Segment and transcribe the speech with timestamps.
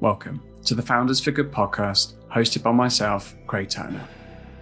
[0.00, 4.06] Welcome to the Founders for Good podcast, hosted by myself, Craig Turner.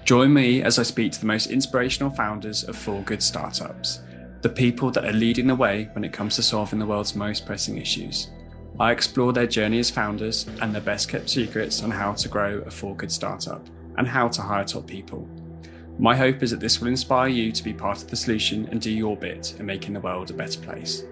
[0.02, 4.00] Join me as I speak to the most inspirational founders of for good startups,
[4.40, 7.44] the people that are leading the way when it comes to solving the world's most
[7.44, 8.30] pressing issues.
[8.80, 12.62] I explore their journey as founders and their best kept secrets on how to grow
[12.64, 13.68] a for good startup
[13.98, 15.28] and how to hire top people.
[15.98, 18.80] My hope is that this will inspire you to be part of the solution and
[18.80, 21.04] do your bit in making the world a better place.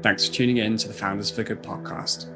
[0.00, 2.32] Thanks for tuning in to the Founders for Good podcast.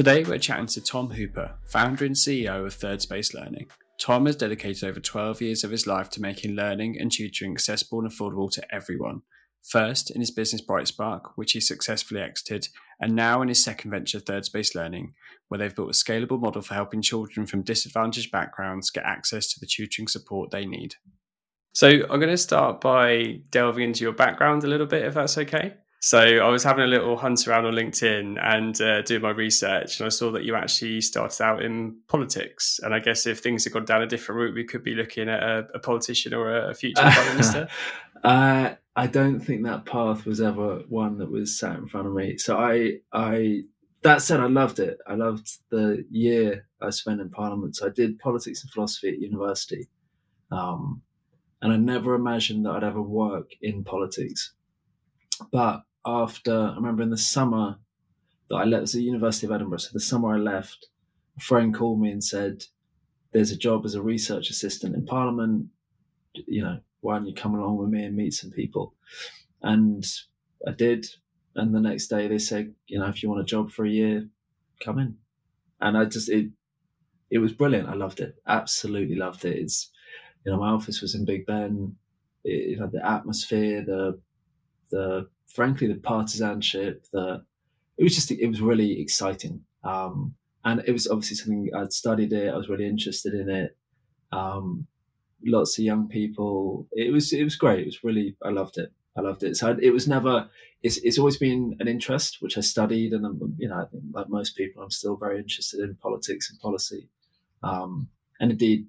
[0.00, 3.66] Today, we're chatting to Tom Hooper, founder and CEO of Third Space Learning.
[4.00, 7.98] Tom has dedicated over 12 years of his life to making learning and tutoring accessible
[7.98, 9.20] and affordable to everyone.
[9.62, 12.68] First in his business Brightspark, which he successfully exited,
[12.98, 15.12] and now in his second venture, Third Space Learning,
[15.48, 19.60] where they've built a scalable model for helping children from disadvantaged backgrounds get access to
[19.60, 20.94] the tutoring support they need.
[21.74, 25.36] So, I'm going to start by delving into your background a little bit, if that's
[25.36, 25.74] okay.
[26.02, 30.00] So I was having a little hunt around on LinkedIn and uh, doing my research,
[30.00, 32.80] and I saw that you actually started out in politics.
[32.82, 35.28] And I guess if things had gone down a different route, we could be looking
[35.28, 37.68] at a, a politician or a, future prime minister.
[38.22, 42.12] Uh, I don't think that path was ever one that was sat in front of
[42.12, 42.36] me.
[42.36, 43.62] So I, I.
[44.02, 44.98] That said, I loved it.
[45.06, 47.76] I loved the year I spent in Parliament.
[47.76, 49.88] So I did politics and philosophy at university,
[50.52, 51.00] um,
[51.62, 54.52] and I never imagined that I'd ever work in politics.
[55.50, 57.78] But after I remember in the summer
[58.48, 59.78] that I left, it the University of Edinburgh.
[59.78, 60.88] So the summer I left,
[61.36, 62.64] a friend called me and said,
[63.32, 65.68] "There's a job as a research assistant in Parliament.
[66.34, 68.94] You know, why don't you come along with me and meet some people?"
[69.62, 70.04] And
[70.66, 71.06] I did.
[71.54, 73.90] And the next day they said, "You know, if you want a job for a
[73.90, 74.28] year,
[74.80, 75.18] come in."
[75.80, 76.52] And I just it
[77.30, 77.88] it was brilliant.
[77.88, 78.36] I loved it.
[78.46, 79.56] Absolutely loved it.
[79.56, 79.90] It's
[80.44, 81.96] you know, my office was in Big Ben.
[82.44, 84.20] It, you know, the atmosphere, the
[84.90, 87.44] the frankly the partisanship, the
[87.98, 89.64] it was just it was really exciting.
[89.84, 92.52] Um, and it was obviously something I'd studied it.
[92.52, 93.76] I was really interested in it.
[94.32, 94.86] Um,
[95.44, 96.86] lots of young people.
[96.92, 97.80] It was it was great.
[97.80, 98.92] It was really I loved it.
[99.16, 99.56] I loved it.
[99.56, 100.48] So it was never.
[100.82, 104.56] It's it's always been an interest which I studied, and I'm, you know, like most
[104.56, 107.08] people, I'm still very interested in politics and policy.
[107.62, 108.86] Um, and indeed,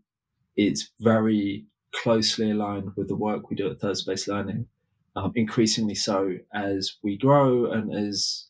[0.56, 4.68] it's very closely aligned with the work we do at Third Space Learning
[5.16, 8.48] um, increasingly so as we grow and as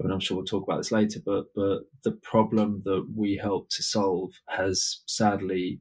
[0.00, 3.36] I mean, I'm sure we'll talk about this later, but but the problem that we
[3.36, 5.80] help to solve has sadly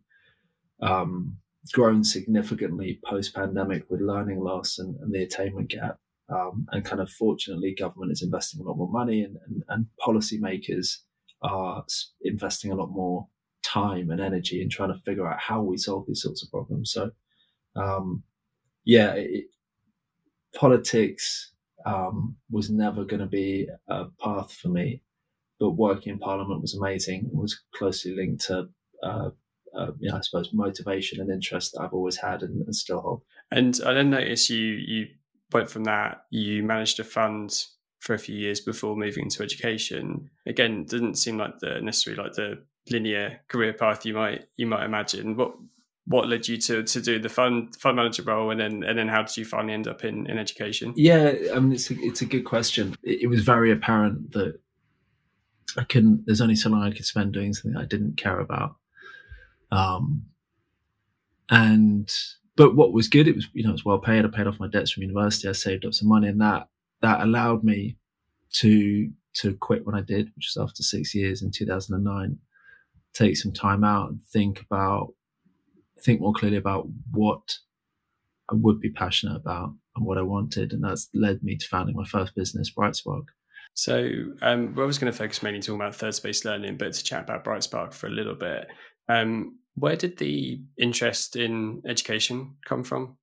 [0.81, 1.37] um,
[1.71, 5.99] grown significantly post pandemic with learning loss and, and the attainment gap.
[6.29, 9.85] Um, and kind of fortunately, government is investing a lot more money, and, and, and
[10.05, 10.97] policymakers
[11.41, 11.85] are
[12.21, 13.27] investing a lot more
[13.63, 16.91] time and energy in trying to figure out how we solve these sorts of problems.
[16.91, 17.11] So,
[17.75, 18.23] um,
[18.83, 19.45] yeah, it,
[20.57, 21.51] politics
[21.85, 25.03] um, was never going to be a path for me,
[25.59, 27.29] but working in Parliament was amazing.
[27.31, 28.67] It was closely linked to,
[29.03, 29.29] uh,
[29.77, 33.01] uh, you know, I suppose, motivation and interest that I've always had and, and still
[33.01, 33.21] hold.
[33.51, 35.05] And I then noticed you you
[35.53, 36.23] went from that.
[36.31, 37.65] You managed to fund
[37.99, 40.29] for a few years before moving into education.
[40.47, 44.85] Again, didn't seem like the necessarily like the linear career path you might you might
[44.85, 45.35] imagine.
[45.35, 45.53] What
[46.07, 49.07] what led you to to do the fund fund manager role, and then and then
[49.07, 50.93] how did you finally end up in in education?
[50.95, 52.95] Yeah, I mean it's a, it's a good question.
[53.03, 54.59] It, it was very apparent that
[55.77, 56.25] I couldn't.
[56.25, 58.77] There's only so long I could spend doing something I didn't care about.
[59.71, 60.27] Um,
[61.49, 62.09] and
[62.55, 64.23] but what was good, it was you know it was well paid.
[64.23, 65.49] I paid off my debts from university.
[65.49, 66.69] I saved up some money, and that
[67.01, 67.97] that allowed me
[68.53, 72.39] to to quit when I did, which was after six years in 2009.
[73.13, 75.13] Take some time out and think about
[76.03, 77.41] think more clearly about what
[78.51, 80.73] I would be passionate about and what I wanted.
[80.73, 83.25] And that's led me to founding my first business, Brightspark.
[83.73, 84.09] So
[84.41, 87.23] um, we're always going to focus mainly talking about third space learning, but to chat
[87.23, 88.67] about Brightspark for a little bit.
[89.07, 93.17] Um, where did the interest in education come from?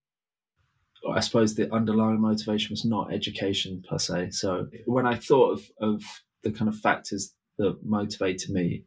[1.13, 4.31] I suppose the underlying motivation was not education per se.
[4.31, 6.03] So when I thought of, of
[6.45, 8.85] the kind of factors that motivated me,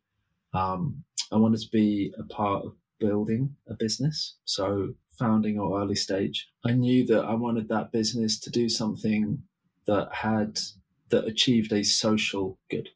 [0.54, 4.38] um, I wanted to be a part of building a business.
[4.46, 9.44] So founding or early stage, I knew that I wanted that business to do something
[9.86, 10.60] that had
[11.10, 12.90] that achieved a social good,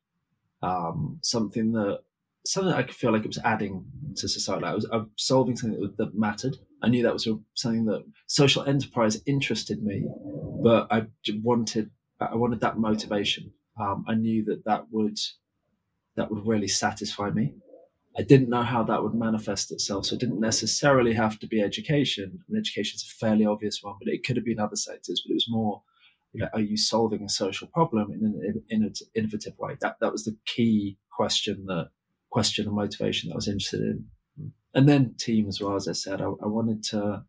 [0.62, 2.01] um, something that
[2.45, 4.65] something that I could feel like it was adding to society.
[4.65, 6.57] I was, I was solving something that, that, mattered.
[6.81, 10.06] I knew that was something that social enterprise interested me,
[10.63, 11.07] but I
[11.42, 13.51] wanted I wanted that motivation.
[13.80, 15.18] Um, I knew that that would
[16.15, 17.53] that would really satisfy me.
[18.17, 20.05] I didn't know how that would manifest itself.
[20.05, 22.43] So it didn't necessarily have to be education.
[22.47, 25.21] And education is a fairly obvious one, but it could have been other sectors.
[25.25, 25.81] But it was more,
[26.33, 29.77] you know, are you solving a social problem in an in, in innovative way?
[29.79, 31.89] That that was the key question that
[32.29, 34.05] question and motivation that I was interested in.
[34.73, 37.23] And then team as well, as I said, I, I wanted to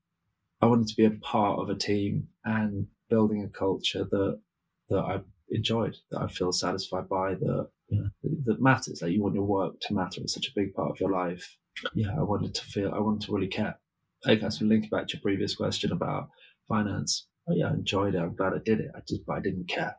[0.60, 4.40] I wanted to be a part of a team and building a culture that
[4.88, 5.20] that I
[5.50, 8.08] enjoyed, that I feel satisfied by, that you know,
[8.44, 9.02] that matters.
[9.02, 10.20] Like you want your work to matter.
[10.22, 11.56] It's such a big part of your life.
[11.94, 12.92] Yeah, I wanted to feel.
[12.94, 13.78] I wanted to really care.
[14.24, 16.30] I guess we link back to your previous question about
[16.68, 17.26] finance.
[17.48, 18.18] Oh yeah, I enjoyed it.
[18.18, 18.90] I'm glad I did it.
[18.96, 19.96] I just, but I didn't care.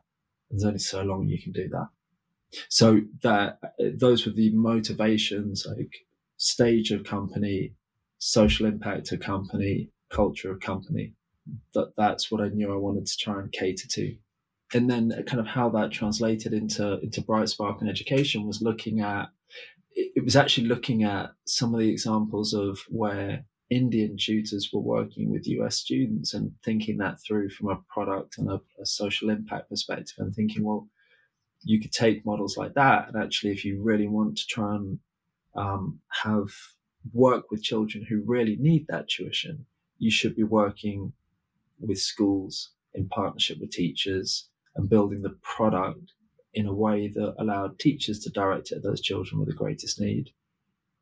[0.50, 1.88] There's only so long you can do that.
[2.69, 3.60] So that
[4.00, 5.94] those were the motivations, like
[6.38, 7.74] stage of company,
[8.18, 11.13] social impact of company, culture of company.
[11.74, 14.16] That that's what I knew I wanted to try and cater to.
[14.74, 19.30] And then kind of how that translated into into Brightspark and education was looking at
[19.96, 25.31] it was actually looking at some of the examples of where Indian tutors were working
[25.31, 29.70] with US students and thinking that through from a product and a, a, social impact
[29.70, 30.88] perspective and thinking, well,
[31.64, 33.08] you could take models like that.
[33.08, 35.00] And actually, if you really want to try and
[35.56, 36.50] um, have
[37.14, 39.66] work with children who really need that tuition,
[39.98, 41.14] you should be working
[41.80, 46.14] with schools in partnership with teachers and building the product
[46.54, 50.00] in a way that allowed teachers to direct it at those children with the greatest
[50.00, 50.30] need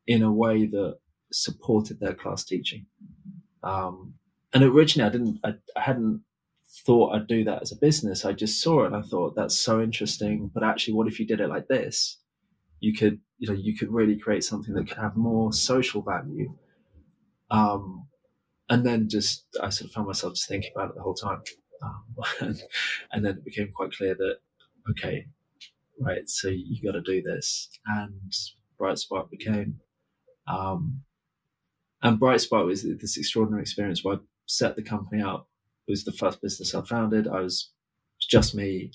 [0.08, 0.98] in a way that
[1.32, 2.86] supported their class teaching.
[3.64, 4.16] Um,
[4.54, 6.24] and originally, I didn't, I, I, hadn't
[6.86, 8.26] thought I'd do that as a business.
[8.26, 10.50] I just saw it and I thought that's so interesting.
[10.54, 12.18] But actually, what if you did it like this?
[12.80, 16.56] You could, you know, you could really create something that could have more social value.
[17.52, 18.08] Um,
[18.70, 21.42] and then just I sort of found myself just thinking about it the whole time.
[23.12, 24.38] And, then it became quite clear that
[24.92, 25.26] okay,
[26.00, 27.70] right, so you got to do this.
[27.86, 28.34] And
[28.80, 29.80] Brightspark became
[30.48, 31.04] um,
[32.02, 35.48] and Brightspark was this extraordinary experience where I set the company up.
[35.88, 37.28] It was the first business I founded.
[37.28, 37.72] I was,
[38.18, 38.92] was just me,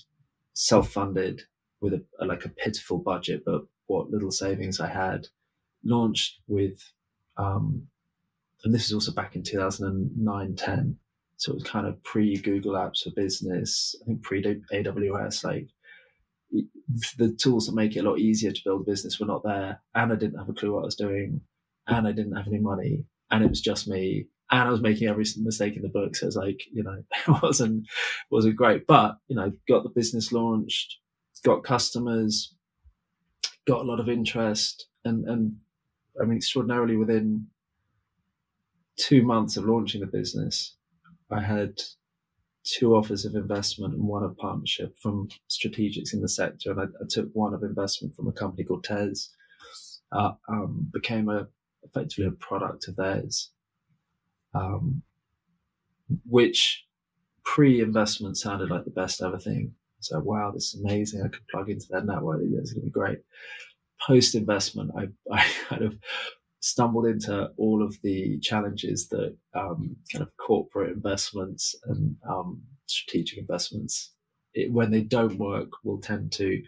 [0.53, 1.43] self-funded
[1.79, 5.27] with a, a, like a pitiful budget, but what little savings I had,
[5.83, 6.91] launched with,
[7.37, 7.87] um,
[8.63, 10.97] and this is also back in 2009, 10.
[11.37, 15.67] So it was kind of pre Google Apps for Business, I think pre AWS, like
[17.17, 19.81] the tools that make it a lot easier to build a business were not there.
[19.93, 21.41] And I didn't have a clue what I was doing
[21.87, 25.07] and I didn't have any money, and it was just me, and I was making
[25.07, 26.15] every mistake in the book.
[26.15, 27.87] So it was like, you know, it wasn't
[28.29, 30.97] wasn't great, but you know, got the business launched,
[31.43, 32.53] got customers,
[33.65, 35.55] got a lot of interest, and and
[36.21, 37.47] I mean, extraordinarily within
[38.97, 40.75] two months of launching the business,
[41.31, 41.79] I had
[42.63, 46.71] two offers of investment and one of partnership from strategics in the sector.
[46.71, 49.29] And I, I took one of investment from a company called TES,
[50.11, 51.47] uh, um, became a
[51.83, 53.51] effectively a product of theirs,
[54.53, 55.03] um,
[56.25, 56.85] which
[57.43, 59.73] pre-investment sounded like the best ever thing.
[59.99, 61.21] So wow, this is amazing!
[61.23, 62.41] I could plug into their network.
[62.43, 63.19] It's going to be great.
[64.05, 65.97] Post-investment, I, I kind of
[66.59, 73.37] stumbled into all of the challenges that um, kind of corporate investments and um, strategic
[73.37, 74.13] investments,
[74.53, 76.61] it, when they don't work, will tend to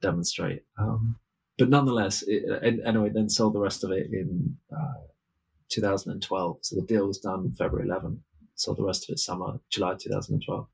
[0.00, 0.62] demonstrate.
[0.78, 1.16] Um,
[1.58, 2.44] but nonetheless, it,
[2.84, 5.00] anyway, then sold the rest of it in uh,
[5.70, 6.58] 2012.
[6.62, 8.22] So the deal was done February 11.
[8.56, 10.66] Sold the rest of it summer, July 2012.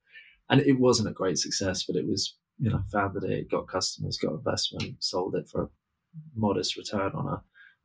[0.48, 3.68] And it wasn't a great success, but it was, you know, found founded it, got
[3.68, 5.68] customers, got investment, sold it for a
[6.34, 7.42] modest return on a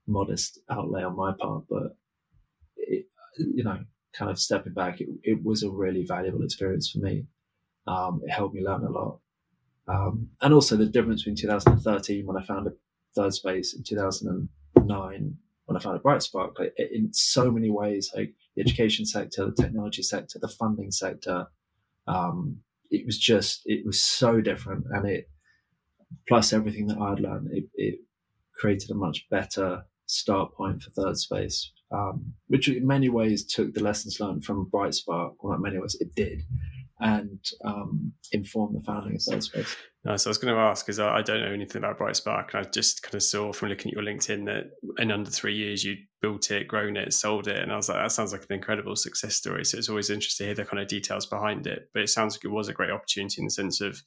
[0.08, 1.66] modest outlay on my part.
[1.70, 1.98] But,
[2.78, 3.06] it,
[3.38, 3.80] you know,
[4.14, 7.26] kind of stepping back, it, it was a really valuable experience for me.
[7.88, 9.20] Um, it helped me learn a lot.
[9.88, 12.74] Um, and also the difference between 2013 when I founded
[13.16, 16.60] Third Space in 2009 when I founded Brightspark.
[16.60, 21.48] Like, in so many ways, like the education sector, the technology sector, the funding sector,
[22.08, 22.58] um,
[22.92, 25.30] it was just it was so different, and it
[26.28, 28.00] plus everything that I'd learned, it, it
[28.56, 33.74] created a much better start point for Third Space, um, which in many ways took
[33.74, 35.36] the lessons learned from Brightspark.
[35.42, 36.44] Well, in many ways, it did,
[37.00, 39.76] and um, the founding of Third Space.
[40.06, 42.54] No, so I was going to ask because I, I, don't know anything about Brightspark,
[42.54, 44.66] and I just kind of saw from looking at your LinkedIn that
[45.00, 47.98] in under three years you built it, grown it, sold it, and I was like,
[47.98, 49.66] that sounds like an incredible success story.
[49.66, 51.90] So it's always interesting to hear the kind of details behind it.
[51.92, 54.00] But it sounds like it was a great opportunity in the sense of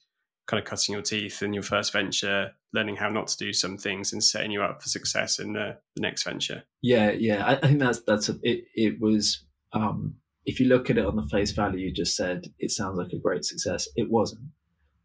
[0.48, 3.76] kind of cutting your teeth in your first venture, learning how not to do some
[3.76, 6.64] things, and setting you up for success in the, the next venture.
[6.82, 8.64] Yeah, yeah, I, I think that's that's a, it.
[8.74, 12.46] It was um, if you look at it on the face value, you just said
[12.58, 13.88] it sounds like a great success.
[13.94, 14.48] It wasn't,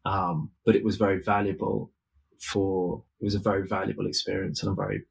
[0.04, 1.92] um, but it was very valuable
[2.40, 3.04] for.
[3.20, 5.04] It was a very valuable experience, and I'm very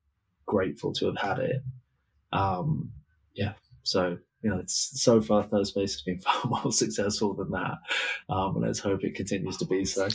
[0.47, 1.63] grateful to have had it.
[2.33, 2.91] Um,
[3.35, 7.51] yeah, so you know, it's so far Third Space has been far more successful than
[7.51, 7.77] that.
[8.29, 10.09] Um, let's hope it continues to be so.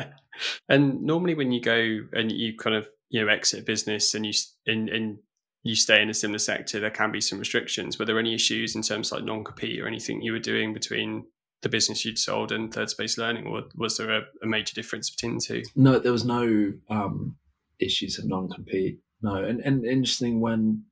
[0.68, 4.32] and normally, when you go and you kind of you know exit business and you
[4.66, 5.18] and, and
[5.62, 7.98] you stay in a similar sector, there can be some restrictions.
[7.98, 10.74] Were there any issues in terms of like non compete or anything you were doing
[10.74, 11.24] between
[11.62, 15.08] the business you'd sold and Third Space Learning, or was there a, a major difference
[15.08, 15.62] between the two?
[15.74, 17.36] No, there was no um,
[17.78, 19.00] issues of non compete.
[19.22, 20.84] No, and and interesting when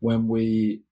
[0.00, 0.82] when we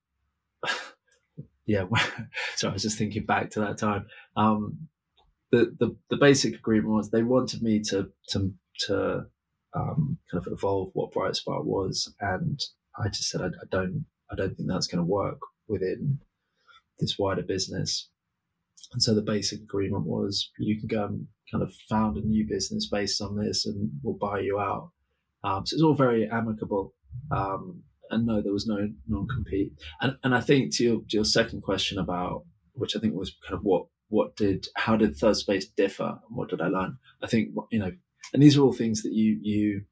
[1.66, 1.84] yeah,
[2.56, 4.06] so I was just thinking back to that time.
[4.36, 4.88] Um,
[5.50, 8.52] the, the the basic agreement was they wanted me to to
[8.86, 9.26] to
[9.74, 12.60] um, kind of evolve what Brightspark was, and
[12.98, 16.20] I just said I, I don't I don't think that's going to work within
[16.98, 18.08] this wider business.
[18.92, 22.46] And so the basic agreement was you can go and kind of found a new
[22.46, 24.90] business based on this, and we'll buy you out.
[25.42, 26.94] Um, so it's all very amicable.
[27.30, 29.72] Um, and no, there was no non-compete.
[30.00, 33.36] And and I think to your, to your second question about which I think was
[33.46, 36.98] kind of what what did how did third space differ and what did I learn?
[37.22, 37.92] I think you know,
[38.32, 39.82] and these are all things that you you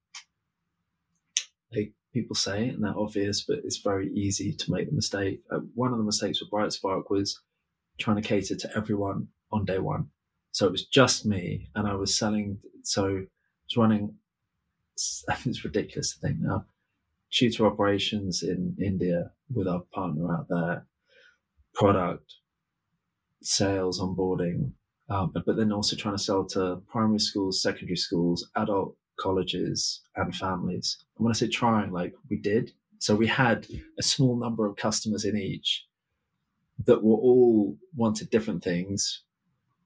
[1.75, 5.42] like people say and they're obvious, but it's very easy to make the mistake.
[5.50, 7.40] Uh, one of the mistakes with Brightspark was
[7.99, 10.09] trying to cater to everyone on day one.
[10.50, 12.59] So it was just me, and I was selling.
[12.85, 14.14] So I was running.
[15.47, 16.66] It's ridiculous to think now
[17.33, 20.87] tutor operations in India with our partner out there,
[21.75, 22.35] product,
[23.43, 24.73] sales, onboarding,
[25.09, 30.35] um, but then also trying to sell to primary schools, secondary schools, adult colleges, and
[30.35, 30.99] families.
[31.17, 33.67] And when I say trying, like we did, so we had
[33.99, 35.87] a small number of customers in each
[36.87, 39.25] that were all wanted different things,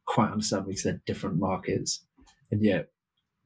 [0.05, 2.05] quite understandably because they're different markets,
[2.51, 2.91] and yet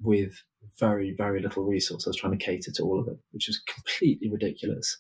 [0.03, 0.43] with
[0.79, 2.07] very, very little resource.
[2.07, 4.99] I was trying to cater to all of it, which was completely ridiculous.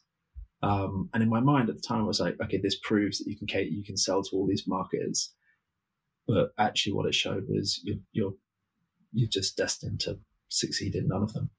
[0.62, 3.30] Um, and in my mind at the time, I was like, okay, this proves that
[3.30, 5.32] you can cater, you can sell to all these markets.
[6.26, 8.34] But actually, what it showed was you're you're,
[9.12, 11.50] you're just destined to succeed in none of them.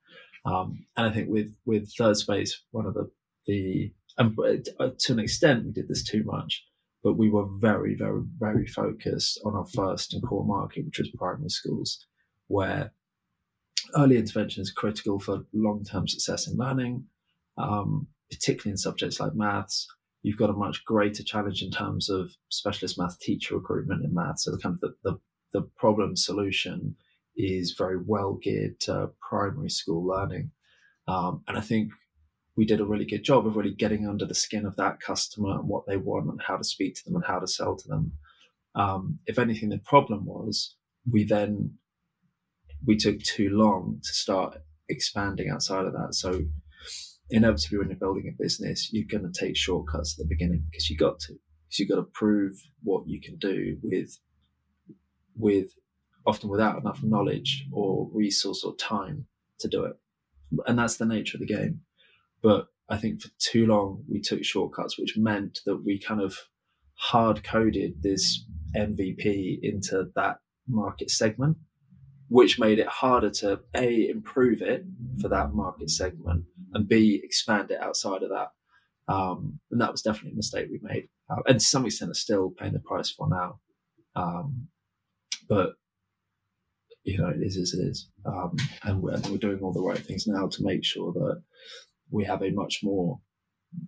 [0.45, 3.09] Um, and I think with with Third Space, one of the
[3.47, 4.35] the and
[4.99, 6.63] to an extent, we did this too much,
[7.03, 11.09] but we were very, very, very focused on our first and core market, which was
[11.17, 12.05] primary schools,
[12.47, 12.93] where
[13.95, 17.05] early intervention is critical for long-term success in learning,
[17.57, 19.87] um, particularly in subjects like maths.
[20.23, 24.43] You've got a much greater challenge in terms of specialist math teacher recruitment in maths.
[24.43, 25.19] So the kind of the, the,
[25.53, 26.95] the problem solution
[27.35, 30.51] is very well geared to primary school learning.
[31.07, 31.91] Um, and I think
[32.55, 35.51] we did a really good job of really getting under the skin of that customer
[35.51, 37.87] and what they want and how to speak to them and how to sell to
[37.87, 38.11] them.
[38.75, 40.75] Um, if anything, the problem was
[41.09, 41.77] we then
[42.85, 44.57] we took too long to start
[44.89, 46.15] expanding outside of that.
[46.15, 46.41] So
[47.29, 50.89] inevitably, when you're building a business, you're going to take shortcuts at the beginning because
[50.89, 51.33] you got to.
[51.33, 54.17] Because you got to prove what you can do with
[55.37, 55.71] with
[56.25, 59.25] often without enough knowledge or resource or time
[59.59, 59.93] to do it.
[60.67, 61.81] And that's the nature of the game.
[62.43, 66.35] But I think for too long we took shortcuts, which meant that we kind of
[66.95, 68.45] hard coded this
[68.75, 71.57] MVP into that market segment
[72.31, 74.85] which made it harder to a improve it
[75.19, 78.47] for that market segment and b expand it outside of that.
[79.13, 82.13] Um, and that was definitely a mistake we made, uh, and to some extent, are
[82.13, 83.59] still paying the price for now.
[84.15, 84.69] Um,
[85.49, 85.71] but
[87.03, 89.99] you know, it is as it is, um, and we're, we're doing all the right
[89.99, 91.41] things now to make sure that
[92.11, 93.19] we have a much more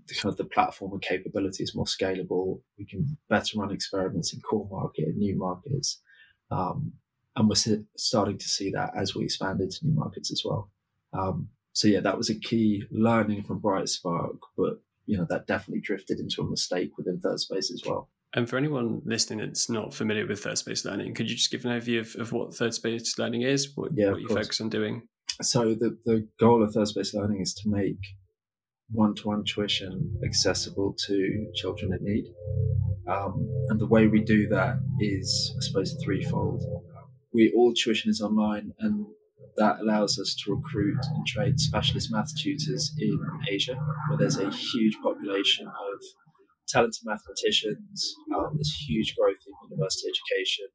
[0.08, 2.60] the kind of the platform and capability is more scalable.
[2.78, 6.02] We can better run experiments in core market and new markets.
[6.52, 6.94] Um,
[7.36, 10.70] and we're starting to see that as we expand into new markets as well.
[11.14, 15.82] Um, so yeah, that was a key learning from Brightspark, but you know that definitely
[15.82, 18.10] drifted into a mistake within Third Space as well.
[18.36, 21.66] And for anyone listening that's not familiar with Third Space Learning, could you just give
[21.66, 24.46] an overview of, of what Third Space Learning is, what, yeah, what you course.
[24.46, 25.04] focus on doing?
[25.42, 28.00] So the, the goal of Third Space Learning is to make
[28.92, 32.26] one-to-one tuition accessible to children in need.
[33.08, 36.64] Um, and the way we do that is, I suppose, threefold
[37.34, 39.06] we all tuition is online, and
[39.58, 43.76] that allows us to recruit and train specialist math tutors in Asia,
[44.08, 46.00] where there's a huge population of
[46.68, 48.16] talented mathematicians.
[48.36, 50.68] Um, there's huge growth in university education.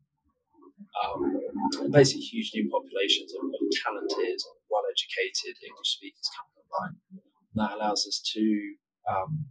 [1.04, 3.50] Um, basically, huge new populations of,
[3.84, 6.96] talented, well-educated English speakers coming online.
[7.10, 8.74] And that allows us to
[9.08, 9.46] um,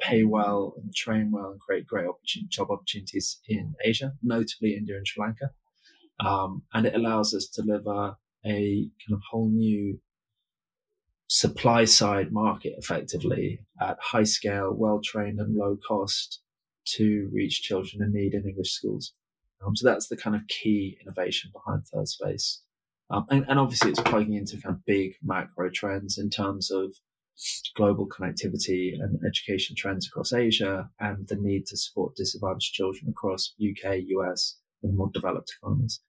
[0.00, 2.06] pay well and train well and create great
[2.48, 5.50] job opportunities in Asia, notably India and Sri Lanka.
[6.24, 10.00] Um, and it allows us to deliver a kind of whole new
[11.28, 16.40] supply side market effectively at high scale, well trained and low cost
[16.84, 19.14] to reach children in need in English schools.
[19.64, 22.62] Um, so that's the kind of key innovation behind Third Space.
[23.10, 26.94] Um, and, and, obviously it's plugging into kind of big macro trends in terms of
[27.74, 33.54] global connectivity and education trends across Asia and the need to support disadvantaged children across
[33.60, 36.00] UK, US, and more developed economies.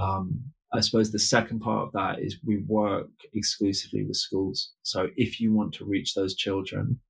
[0.00, 4.72] Um, I suppose the second part of that is we work exclusively with schools.
[4.82, 7.00] So if you want to reach those children,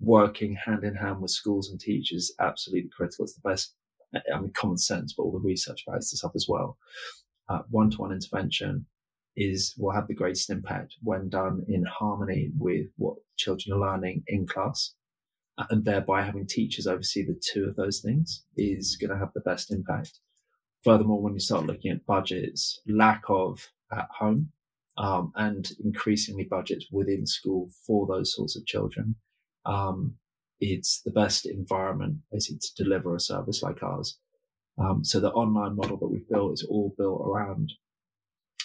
[0.00, 3.24] working hand in hand with schools and teachers is absolutely critical.
[3.24, 3.74] It's the best,
[4.14, 6.78] I mean, common sense, but all the research backs this up as well.
[7.68, 8.86] One to one intervention
[9.36, 14.22] is will have the greatest impact when done in harmony with what children are learning
[14.26, 14.94] in class.
[15.70, 19.40] And thereby having teachers oversee the two of those things is going to have the
[19.40, 20.18] best impact.
[20.84, 24.50] Furthermore, when you start looking at budgets, lack of at home,
[24.98, 29.16] um, and increasingly budgets within school for those sorts of children,
[29.64, 30.14] um,
[30.60, 34.18] it's the best environment basically to deliver a service like ours.
[34.78, 37.72] Um, so the online model that we've built is all built around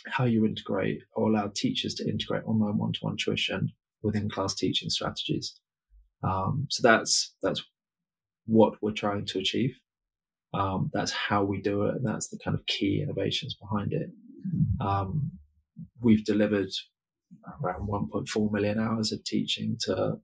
[0.07, 5.59] how you integrate or allow teachers to integrate online one-to-one tuition within class teaching strategies.
[6.23, 7.63] Um, so that's that's
[8.45, 9.77] what we're trying to achieve.
[10.57, 14.09] Um, that's how we do it, and that's the kind of key innovations behind it.
[14.81, 15.31] Um,
[16.01, 16.71] we've delivered
[17.63, 20.19] around 1.4 million hours of teaching to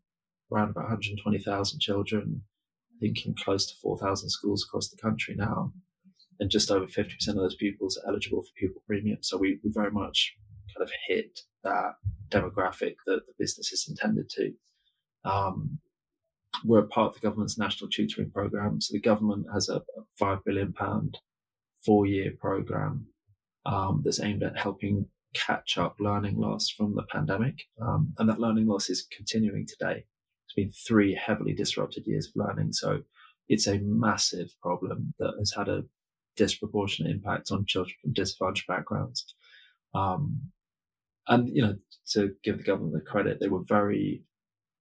[0.52, 2.42] around about 120,000 children,
[2.96, 5.72] I think in close to 4,000 schools across the country now.
[6.40, 9.20] And just over 50% of those pupils are eligible for pupil premium.
[9.22, 10.34] So we, we very much
[10.76, 11.94] kind of hit that
[12.30, 14.52] demographic that the business is intended to.
[15.26, 15.80] Um,
[16.64, 18.82] we're a part of the government's national tutoring program.
[18.82, 21.18] So the government has a, a five billion pound
[21.86, 23.08] four year program
[23.66, 27.64] um, that's aimed at helping catch up learning loss from the pandemic.
[27.82, 30.06] Um, and that learning loss is continuing today.
[30.46, 32.74] It's been three heavily disrupted years of learning.
[32.74, 33.02] So
[33.50, 35.84] it's a massive problem that has had a
[36.36, 39.36] disproportionate impact on children from disadvantaged backgrounds.
[39.94, 40.52] Um,
[41.28, 41.76] and, you know,
[42.12, 44.24] to give the government the credit, they were very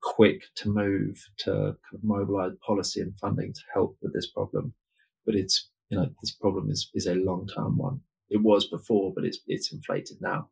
[0.02, 4.74] quick to move to kind of mobilize policy and funding to help with this problem.
[5.24, 8.00] But it's, you know, this problem is, is a long term one.
[8.28, 10.48] It was before, but it's, it's inflated now.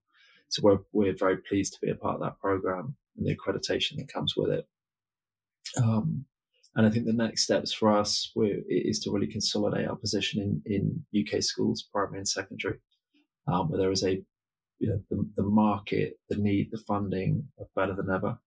[0.49, 3.97] So we're, we're very pleased to be a part of that program and the accreditation
[3.97, 4.67] that comes with it.
[5.77, 6.25] Um,
[6.77, 8.33] and I think the next steps for us
[8.69, 12.79] is to really consolidate our position in, in UK schools, primary and secondary,
[13.49, 14.23] um, where there is a,
[14.79, 18.39] you know, the, the market, the need, the funding are better than ever.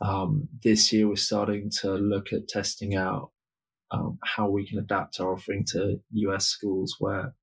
[0.00, 3.30] Um, this year, we're starting to look at testing out
[3.90, 7.34] um, how we can adapt our offering to US schools where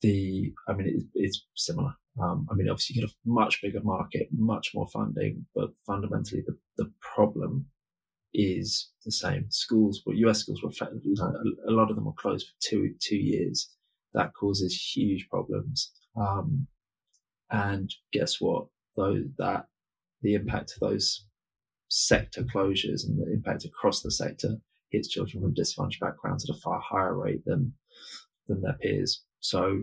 [0.00, 1.94] the, I mean, it, it's similar.
[2.22, 6.42] Um, I mean, obviously, you get a much bigger market, much more funding, but fundamentally,
[6.46, 7.66] the, the problem
[8.32, 9.46] is the same.
[9.50, 10.70] Schools, well, US schools were,
[11.02, 11.32] you know,
[11.68, 13.70] a, lot of them were closed for two two years.
[14.14, 15.92] That causes huge problems.
[16.18, 16.68] Um,
[17.50, 18.66] and guess what?
[18.96, 19.66] Though that
[20.22, 21.25] the impact of those
[21.88, 24.56] sector closures and the impact across the sector
[24.90, 27.72] hits children from disadvantaged backgrounds at a far higher rate than
[28.48, 29.22] than their peers.
[29.40, 29.82] So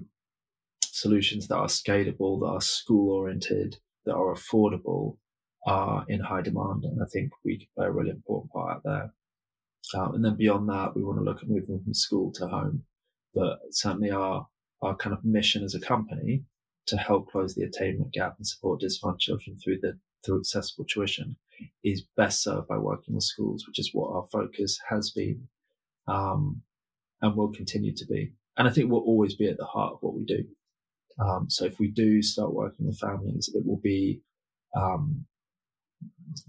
[0.81, 5.17] solutions that are scalable, that are school oriented, that are affordable
[5.65, 6.83] are in high demand.
[6.83, 9.13] And I think we play a really important part there.
[9.95, 12.83] Um, and then beyond that, we want to look at moving from school to home.
[13.33, 14.47] But certainly our,
[14.81, 16.43] our kind of mission as a company
[16.87, 21.35] to help close the attainment gap and support disadvantaged children through the through accessible tuition
[21.83, 25.47] is best served by working with schools, which is what our focus has been
[26.07, 26.61] um,
[27.21, 28.33] and will continue to be.
[28.57, 30.45] And I think we'll always be at the heart of what we do.
[31.19, 34.21] Um, so if we do start working with families, it will be
[34.75, 35.25] um,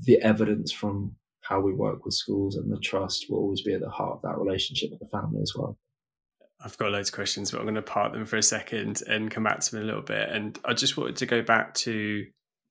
[0.05, 3.81] the evidence from how we work with schools and the trust will always be at
[3.81, 5.79] the heart of that relationship with the family as well.
[6.65, 9.31] I've got loads of questions, but I'm going to park them for a second and
[9.31, 10.31] come back to them a little bit.
[10.31, 12.25] And I just wanted to go back to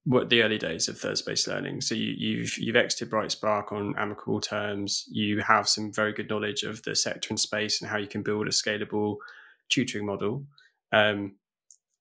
[0.06, 1.82] what the early days of third space learning.
[1.82, 5.06] So you, you've you've exited Brightspark on amicable terms.
[5.10, 8.22] You have some very good knowledge of the sector and space and how you can
[8.22, 9.18] build a scalable
[9.70, 10.46] tutoring model.
[10.92, 11.36] Um,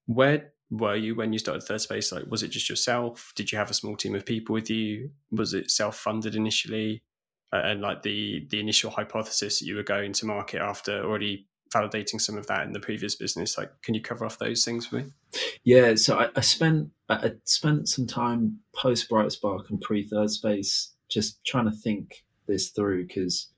[0.05, 3.57] where were you when you started third space like was it just yourself did you
[3.57, 7.03] have a small team of people with you was it self-funded initially
[7.53, 11.47] uh, and like the the initial hypothesis that you were going to market after already
[11.73, 14.85] validating some of that in the previous business like can you cover off those things
[14.85, 15.05] for me
[15.63, 20.29] yeah so i, I spent i spent some time post bright spark and pre third
[20.29, 23.49] space just trying to think this through because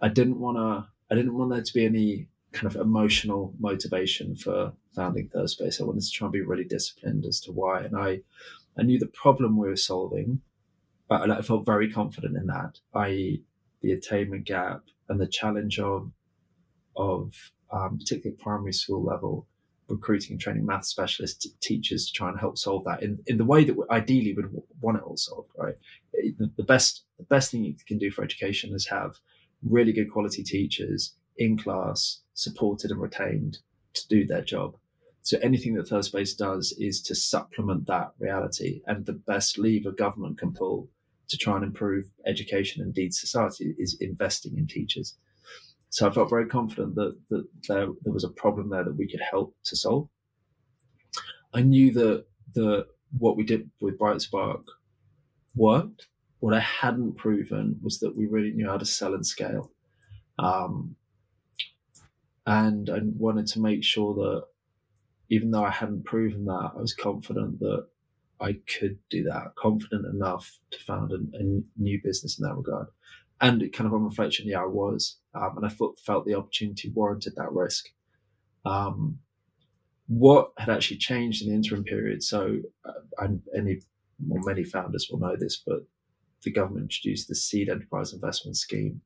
[0.00, 4.34] i didn't want to i didn't want there to be any kind of emotional motivation
[4.34, 5.80] for founding Third Space.
[5.80, 7.82] I wanted to try and be really disciplined as to why.
[7.82, 8.20] And I,
[8.78, 10.40] I knew the problem we were solving,
[11.08, 13.42] but I felt very confident in that, i.e.,
[13.80, 16.10] the attainment gap and the challenge of
[16.98, 17.32] of
[17.70, 19.46] um, particularly primary school level
[19.88, 23.44] recruiting and training math specialist teachers to try and help solve that in, in the
[23.44, 24.50] way that ideally would
[24.82, 25.76] want it all solved right
[26.12, 29.16] the, the best the best thing you can do for education is have
[29.62, 33.58] really good quality teachers in class supported and retained
[33.94, 34.76] to do their job
[35.22, 39.90] so anything that third space does is to supplement that reality and the best lever
[39.90, 40.88] government can pull
[41.28, 45.16] to try and improve education and indeed society is investing in teachers.
[45.90, 49.08] So I felt very confident that, that there, there was a problem there that we
[49.08, 50.08] could help to solve.
[51.54, 54.64] I knew that the what we did with Brightspark
[55.54, 56.08] worked.
[56.40, 59.72] What I hadn't proven was that we really knew how to sell and scale.
[60.38, 60.96] Um,
[62.46, 64.44] and I wanted to make sure that
[65.30, 67.86] even though I hadn't proven that, I was confident that
[68.40, 72.86] I could do that, confident enough to found a, a new business in that regard.
[73.40, 76.90] And kind of on reflection, yeah, I was, um, and I thought, felt the opportunity
[76.90, 77.86] warranted that risk.
[78.64, 79.18] Um,
[80.06, 82.22] what had actually changed in the interim period?
[82.22, 83.80] So, uh, any
[84.26, 85.80] well, many founders will know this, but
[86.42, 89.02] the government introduced the seed enterprise investment scheme,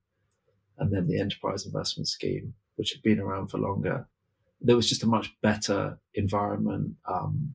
[0.79, 4.09] and then the enterprise investment scheme, which had been around for longer.
[4.61, 7.55] There was just a much better environment um,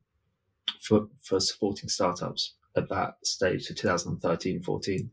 [0.80, 5.10] for, for supporting startups at that stage, so 2013, 14.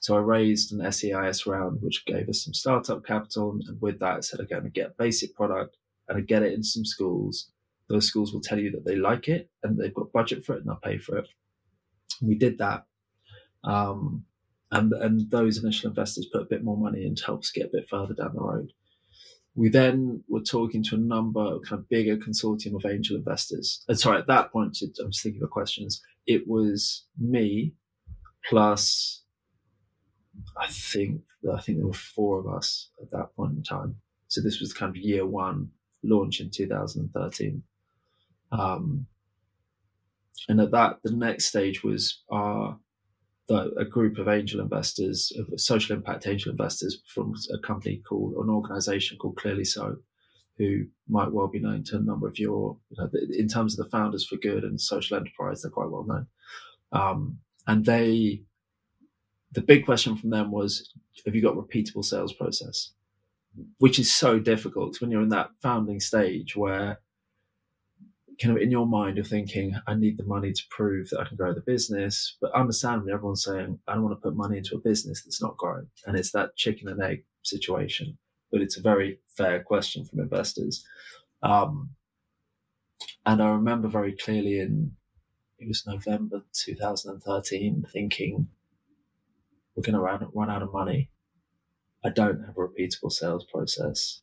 [0.00, 3.52] So I raised an SEIS round, which gave us some startup capital.
[3.52, 5.76] And with that, I said, I'm going to get a basic product
[6.08, 7.50] and I get it in some schools.
[7.88, 10.62] Those schools will tell you that they like it and they've got budget for it
[10.62, 11.28] and I'll pay for it.
[12.20, 12.86] We did that.
[13.64, 14.24] Um,
[14.70, 17.66] and, and those initial investors put a bit more money in to help us get
[17.66, 18.72] a bit further down the road.
[19.54, 23.84] We then were talking to a number of kind of bigger consortium of angel investors.
[23.88, 26.02] And sorry, at that point, I was thinking of questions.
[26.26, 27.74] It was me
[28.48, 29.22] plus,
[30.60, 33.96] I think, I think there were four of us at that point in time.
[34.28, 35.70] So this was kind of year one
[36.02, 37.62] launch in 2013.
[38.52, 39.06] Um,
[40.48, 42.78] and at that, the next stage was our
[43.48, 48.34] the, a group of angel investors, of social impact angel investors from a company called,
[48.34, 49.96] an organization called ClearlySo,
[50.58, 53.84] who might well be known to a number of your, you know, in terms of
[53.84, 56.26] the founders for good and social enterprise, they're quite well known.
[56.92, 58.42] Um, and they,
[59.52, 60.92] the big question from them was,
[61.24, 62.92] have you got repeatable sales process?
[63.78, 67.00] Which is so difficult when you're in that founding stage where
[68.40, 71.24] kind of in your mind, you're thinking, I need the money to prove that I
[71.24, 72.36] can grow the business.
[72.40, 75.56] But understandably, everyone's saying, I don't want to put money into a business that's not
[75.56, 75.86] growing.
[76.06, 78.18] And it's that chicken and egg situation.
[78.50, 80.84] But it's a very fair question from investors.
[81.42, 81.90] Um,
[83.24, 84.92] and I remember very clearly in,
[85.58, 88.48] it was November 2013, thinking,
[89.74, 91.10] we're going to run, run out of money.
[92.04, 94.22] I don't have a repeatable sales process.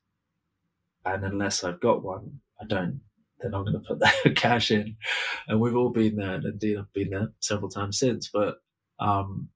[1.06, 3.02] And unless I've got one, I don't
[3.44, 4.96] then I'm going to put that cash in.
[5.48, 8.30] And we've all been there, and indeed I've been there several times since.
[8.34, 8.62] But
[9.00, 9.50] um,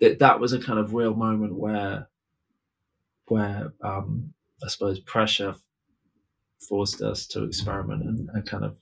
[0.00, 2.08] that that was a kind of real moment where,
[3.28, 5.54] where um, I suppose pressure
[6.68, 8.78] forced us to experiment and, and kind of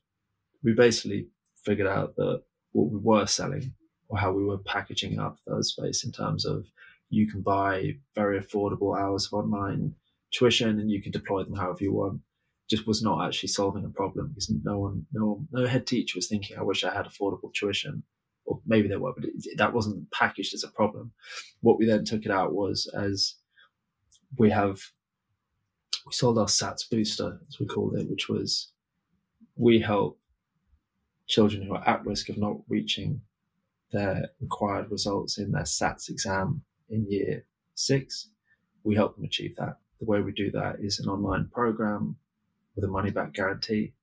[0.62, 1.28] we basically
[1.64, 3.74] figured out that what we were selling
[4.09, 6.66] or how we were packaging up third space in terms of
[7.11, 9.94] you can buy very affordable hours of online
[10.33, 12.20] tuition and you can deploy them however you want
[12.68, 16.28] just was not actually solving a problem because no one, no no head teacher was
[16.28, 18.04] thinking, I wish I had affordable tuition.
[18.46, 21.12] Or maybe there were, but it, that wasn't packaged as a problem.
[21.61, 23.37] What we then took it out was as
[24.37, 24.81] we have,
[26.07, 28.73] we sold our SATS booster, as we called it, which was
[29.57, 30.18] we help
[31.27, 33.20] children who are at risk of not reaching
[33.92, 37.44] their required results in their SATS exam in year
[37.75, 38.29] six.
[38.83, 39.79] We help them achieve that.
[40.01, 42.16] The way we do that is an online program
[42.75, 43.94] with a money back guarantee.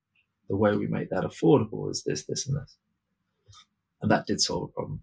[0.49, 2.77] The way we make that affordable is this, this, and this.
[4.01, 5.01] And that did solve a problem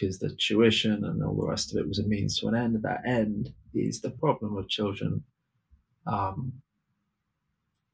[0.00, 2.82] because the tuition and all the rest of it was a means to an end.
[2.82, 5.24] That end is the problem of children,
[6.06, 6.54] um,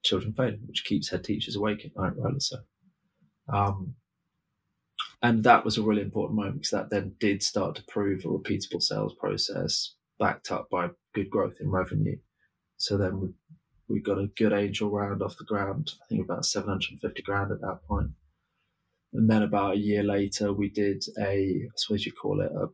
[0.04, 2.58] children failing, which keeps head teachers awake at night, rightly so.
[3.52, 3.94] Um,
[5.22, 8.28] and that was a really important moment because that then did start to prove a
[8.28, 12.18] repeatable sales process backed up by good growth in revenue.
[12.76, 13.28] So then we
[13.88, 15.92] we got a good angel round off the ground.
[16.02, 18.10] I think about 750 grand at that point.
[19.16, 21.22] And then about a year later, we did a,
[21.64, 22.66] I suppose you call it a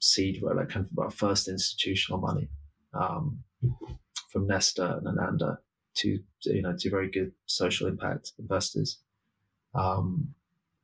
[0.00, 2.48] seed where like kind of our first institutional money
[2.94, 3.40] um,
[4.30, 5.58] from Nesta and Ananda
[5.96, 9.00] to, you know, to very good social impact investors.
[9.74, 10.34] Um,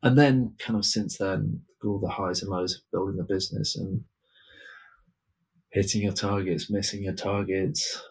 [0.02, 3.76] and then kind of since then, all the highs and lows of building the business
[3.76, 4.02] and
[5.70, 8.02] hitting your targets, missing your targets,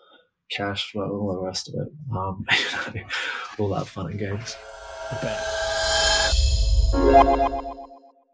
[0.49, 1.93] cash flow, all the rest of it.
[2.15, 2.45] Um,
[3.59, 4.55] all that fun and games.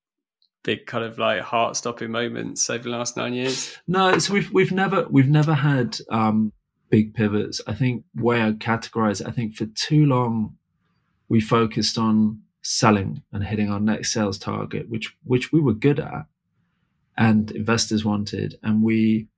[0.62, 3.76] big kind of like heart stopping moments over the last nine years?
[3.86, 6.52] No, so we've we've never we've never had um,
[6.90, 7.60] big pivots.
[7.66, 10.56] I think way I categorize it, I think for too long
[11.28, 15.98] we focused on selling and hitting our next sales target, which which we were good
[15.98, 16.26] at
[17.16, 19.28] and investors wanted, and we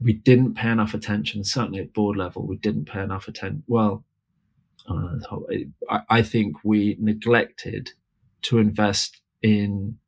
[0.00, 1.44] we didn't pay enough attention.
[1.44, 3.62] Certainly at board level, we didn't pay enough attention.
[3.66, 4.04] Well,
[4.88, 7.92] I, I think we neglected
[8.42, 9.98] to invest in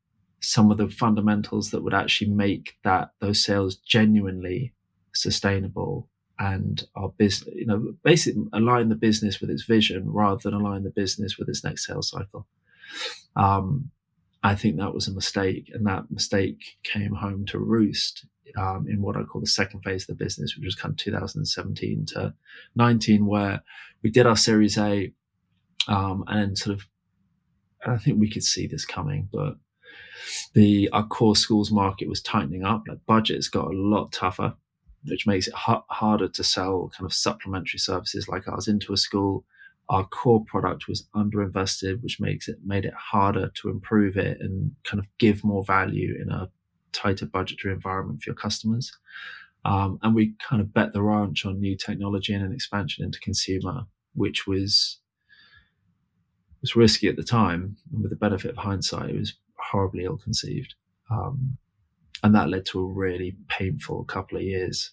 [0.45, 4.73] some of the fundamentals that would actually make that those sales genuinely
[5.13, 10.53] sustainable and our business, you know, basically align the business with its vision rather than
[10.53, 12.45] align the business with its next sales cycle.
[13.35, 13.91] Um,
[14.43, 19.01] I think that was a mistake, and that mistake came home to roost um, in
[19.01, 22.33] what I call the second phase of the business, which was kind of 2017 to
[22.75, 23.61] 19, where
[24.03, 25.11] we did our Series A,
[25.87, 26.85] um, and sort of,
[27.83, 29.55] and I think we could see this coming, but
[30.53, 32.83] the our core schools market was tightening up.
[32.87, 34.55] Like budgets got a lot tougher,
[35.05, 38.97] which makes it ha- harder to sell kind of supplementary services like ours into a
[38.97, 39.45] school
[39.89, 44.71] our core product was underinvested, which makes it made it harder to improve it and
[44.83, 46.49] kind of give more value in a
[46.91, 48.91] tighter budgetary environment for your customers.
[49.63, 53.19] Um, and we kind of bet the ranch on new technology and an expansion into
[53.19, 54.99] consumer, which was
[56.61, 57.77] was risky at the time.
[57.91, 59.35] And with the benefit of hindsight, it was
[59.75, 60.73] horribly ill conceived.
[61.11, 61.57] Um,
[62.23, 64.91] and that led to a really painful couple of years,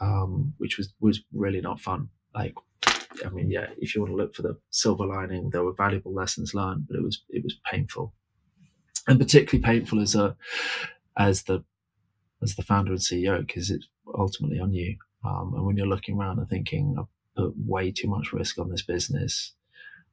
[0.00, 2.08] um, which was was really not fun.
[2.34, 2.54] Like
[3.24, 6.14] I mean, yeah, if you want to look for the silver lining, there were valuable
[6.14, 8.14] lessons learned, but it was it was painful,
[9.08, 10.36] and particularly painful as a
[11.16, 11.64] as the
[12.42, 14.96] as the founder and CEO because it's ultimately on you.
[15.24, 17.06] Um, and when you're looking around and thinking, I've
[17.36, 19.52] put way too much risk on this business,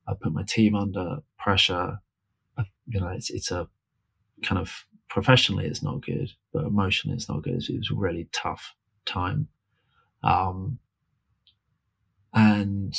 [0.08, 2.00] I put my team under pressure.
[2.58, 3.70] I, you know, it's it's a
[4.44, 7.64] kind of professionally it's not good, but emotionally it's not good.
[7.68, 8.76] It was a really tough
[9.06, 9.48] time.
[10.24, 10.80] Um,
[12.34, 12.96] and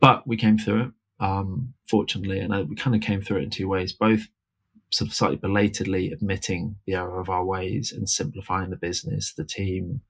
[0.00, 3.44] but we came through it um, fortunately, and uh, we kind of came through it
[3.44, 3.92] in two ways.
[3.92, 4.28] Both
[4.90, 9.44] sort of slightly belatedly admitting the error of our ways and simplifying the business, the
[9.44, 10.02] team,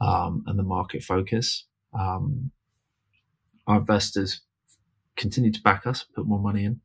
[0.00, 1.64] um, and the market focus.
[1.98, 2.50] Um,
[3.66, 4.42] our investors
[5.16, 6.80] continued to back us, put more money in,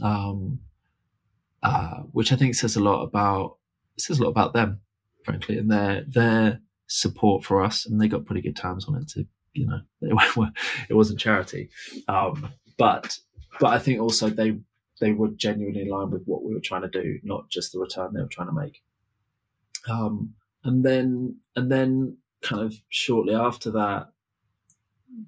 [0.00, 0.60] um,
[1.62, 3.58] uh, which I think says a lot about
[3.98, 4.80] says a lot about them,
[5.24, 9.08] frankly, and their their support for us, and they got pretty good terms on it
[9.08, 9.80] too you know
[10.88, 11.68] it wasn't charity.
[12.08, 13.18] Um, but
[13.60, 14.58] but i think also they
[15.00, 17.78] they were genuinely in line with what we were trying to do not just the
[17.78, 18.82] return they were trying to make.
[19.88, 24.08] Um, and then and then kind of shortly after that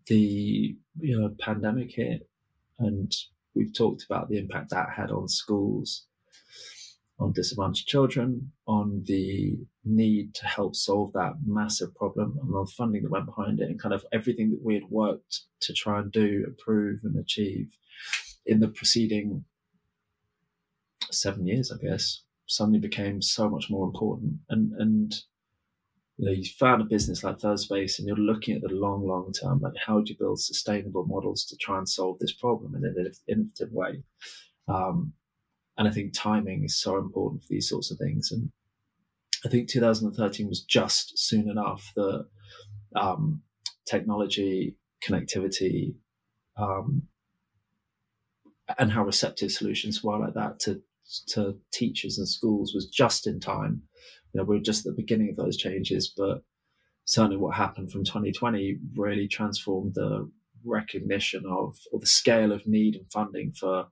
[0.07, 2.29] the you know pandemic hit
[2.79, 3.15] and
[3.55, 6.07] we've talked about the impact that had on schools
[7.25, 13.03] on disadvantaged children, on the need to help solve that massive problem, and on funding
[13.03, 16.13] that went behind it, and kind of everything that we had worked to try and
[16.13, 17.77] do, improve, and achieve
[18.47, 19.45] in the preceding
[21.11, 24.35] seven years, I guess, suddenly became so much more important.
[24.51, 25.15] And and
[26.19, 29.07] you know, you found a business like Third Space, and you're looking at the long,
[29.07, 32.75] long term, like how do you build sustainable models to try and solve this problem
[32.77, 34.03] in an innovative way.
[34.69, 35.15] Um,
[35.77, 38.31] and I think timing is so important for these sorts of things.
[38.31, 38.51] And
[39.45, 42.27] I think 2013 was just soon enough that
[42.95, 43.43] um,
[43.87, 45.95] technology, connectivity,
[46.57, 47.03] um,
[48.79, 50.81] and how receptive solutions were like that to
[51.27, 53.83] to teachers and schools was just in time.
[54.33, 56.43] You know, we are just at the beginning of those changes, but
[57.05, 60.31] certainly what happened from 2020 really transformed the
[60.65, 63.89] recognition of or the scale of need and funding for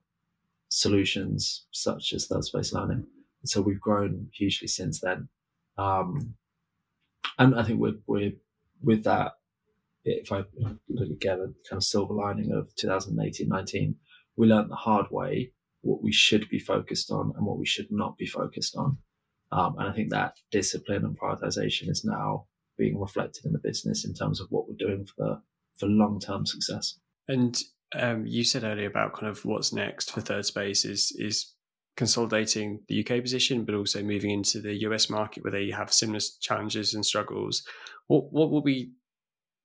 [0.73, 3.05] solutions such as third space learning.
[3.41, 5.29] And so we've grown hugely since then.
[5.77, 6.35] Um,
[7.37, 8.33] and I think we're, we're
[8.81, 9.33] with that,
[10.03, 10.43] if I
[10.89, 13.95] look again at kind of silver lining of 2018 19,
[14.35, 17.87] we learned the hard way what we should be focused on and what we should
[17.91, 18.97] not be focused on.
[19.51, 24.05] Um, and I think that discipline and prioritization is now being reflected in the business
[24.05, 25.41] in terms of what we're doing for the
[25.77, 26.99] for long term success.
[27.27, 27.61] And
[27.95, 31.53] um, you said earlier about kind of what's next for Third Space is is
[31.95, 36.19] consolidating the UK position, but also moving into the US market where they have similar
[36.41, 37.63] challenges and struggles.
[38.07, 38.91] What what will be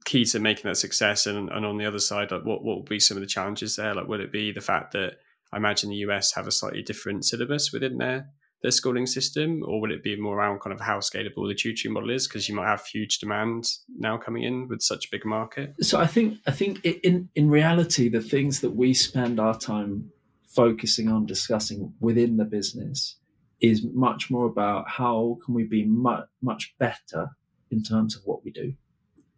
[0.04, 1.26] key to making that success?
[1.26, 3.76] And, and on the other side, like what what will be some of the challenges
[3.76, 3.94] there?
[3.94, 5.14] Like, will it be the fact that
[5.52, 8.28] I imagine the US have a slightly different syllabus within their
[8.62, 11.94] their schooling system, or will it be more around kind of how scalable the tutoring
[11.94, 12.26] model is?
[12.26, 15.74] Because you might have huge demand now coming in with such a big market.
[15.80, 20.10] So I think I think in in reality, the things that we spend our time
[20.46, 23.16] focusing on discussing within the business
[23.60, 27.30] is much more about how can we be much much better
[27.70, 28.72] in terms of what we do,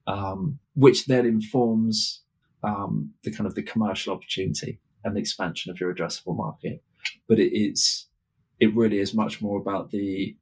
[0.06, 2.22] um, which then informs
[2.62, 6.82] um, the kind of the commercial opportunity and the expansion of your addressable market.
[7.28, 8.06] But it is
[8.60, 10.36] it really is much more about the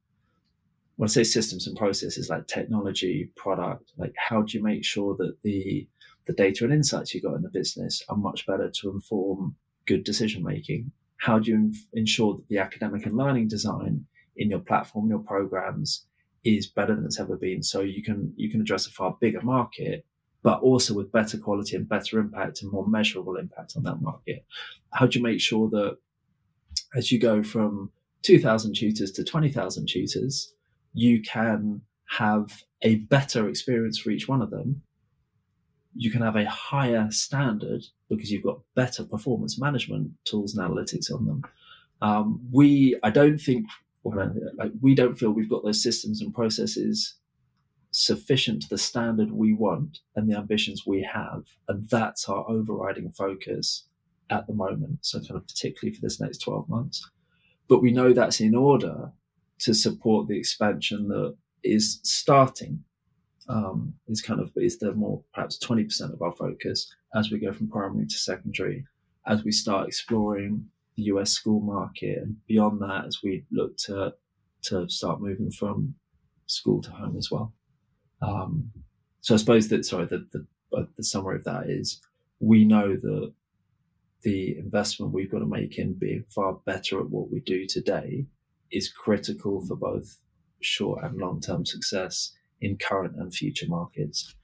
[0.97, 5.15] when I say systems and processes like technology, product, like how do you make sure
[5.15, 5.87] that the
[6.25, 9.55] the data and insights you got in the business are much better to inform
[9.87, 10.91] good decision making?
[11.17, 14.05] How do you ensure that the academic and learning design
[14.35, 16.05] in your platform, your programs
[16.43, 17.63] is better than it's ever been?
[17.63, 20.05] So you can you can address a far bigger market,
[20.43, 24.45] but also with better quality and better impact and more measurable impact on that market.
[24.91, 25.97] How do you make sure that
[26.93, 27.91] as you go from
[28.23, 30.53] 2,000 tutors to 20,000 tutors,
[30.93, 34.81] you can have a better experience for each one of them.
[35.95, 41.13] You can have a higher standard because you've got better performance management tools and analytics
[41.13, 41.43] on them.
[42.01, 43.67] Um, we, I don't think,
[44.03, 47.15] like, we don't feel we've got those systems and processes
[47.91, 51.43] sufficient to the standard we want and the ambitions we have.
[51.67, 53.85] And that's our overriding focus
[54.29, 54.99] at the moment.
[55.01, 57.09] So, kind of particularly for this next 12 months.
[57.69, 59.11] But we know that's in order
[59.59, 62.83] to support the expansion that is starting.
[63.47, 67.51] Um, is kind of is the more perhaps 20% of our focus as we go
[67.51, 68.85] from primary to secondary,
[69.25, 74.13] as we start exploring the US school market and beyond that as we look to
[74.63, 75.95] to start moving from
[76.45, 77.53] school to home as well.
[78.21, 78.69] Um,
[79.21, 80.45] so I suppose that sorry the, the
[80.77, 82.01] uh, the summary of that is
[82.39, 83.33] we know that
[84.21, 88.25] the investment we've got to make in being far better at what we do today
[88.71, 90.17] is critical for both
[90.61, 94.35] short and long term success in current and future markets.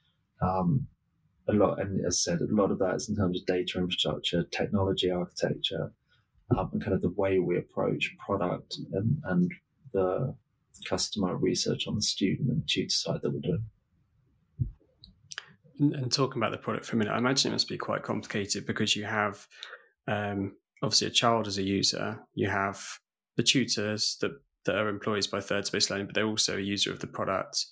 [0.41, 0.87] Um,
[1.47, 3.77] a lot, and as I said, a lot of that is in terms of data
[3.77, 5.91] infrastructure, technology architecture,
[6.57, 9.51] um, and kind of the way we approach product and, and
[9.93, 10.35] the
[10.87, 13.65] customer research on the student and tutor side that we're doing.
[15.79, 18.65] And, talking about the product for a minute, I imagine it must be quite complicated
[18.65, 19.47] because you have
[20.07, 22.81] um, obviously a child as a user, you have
[23.37, 24.31] the tutors that,
[24.65, 27.65] that are employees by Third Space Learning, but they're also a user of the product.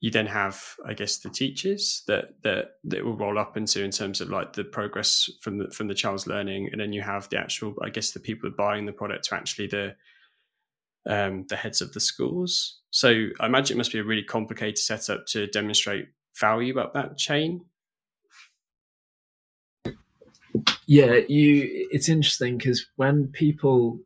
[0.00, 3.90] You then have, I guess, the teachers that that that will roll up into in
[3.90, 7.28] terms of like the progress from the from the child's learning, and then you have
[7.30, 9.94] the actual, I guess, the people buying the product to actually the
[11.08, 12.80] um, the heads of the schools.
[12.90, 17.16] So I imagine it must be a really complicated setup to demonstrate value up that
[17.16, 17.64] chain?
[20.86, 21.88] Yeah, you.
[21.90, 24.00] It's interesting because when people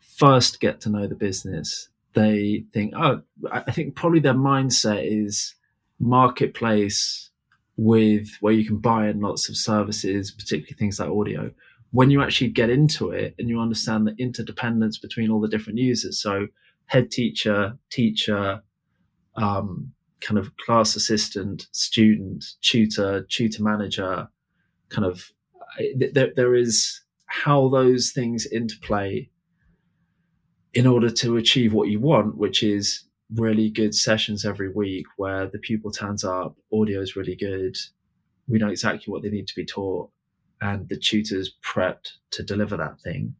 [0.00, 5.54] first get to know the business, they think, oh, I think probably their mindset is
[5.98, 7.30] marketplace
[7.76, 11.50] with where you can buy in lots of services, particularly things like audio.
[11.90, 15.78] When you actually get into it and you understand the interdependence between all the different
[15.78, 16.48] users, so
[16.86, 18.62] head teacher, teacher,
[19.36, 19.92] um,
[20.22, 24.28] kind of class assistant, student, tutor, tutor manager,
[24.88, 25.30] kind of
[25.96, 29.28] there, there is how those things interplay
[30.74, 33.04] in order to achieve what you want, which is
[33.34, 37.76] really good sessions every week where the pupil turns up, audio is really good,
[38.48, 40.10] we know exactly what they need to be taught,
[40.60, 43.34] and the tutor's prepped to deliver that thing,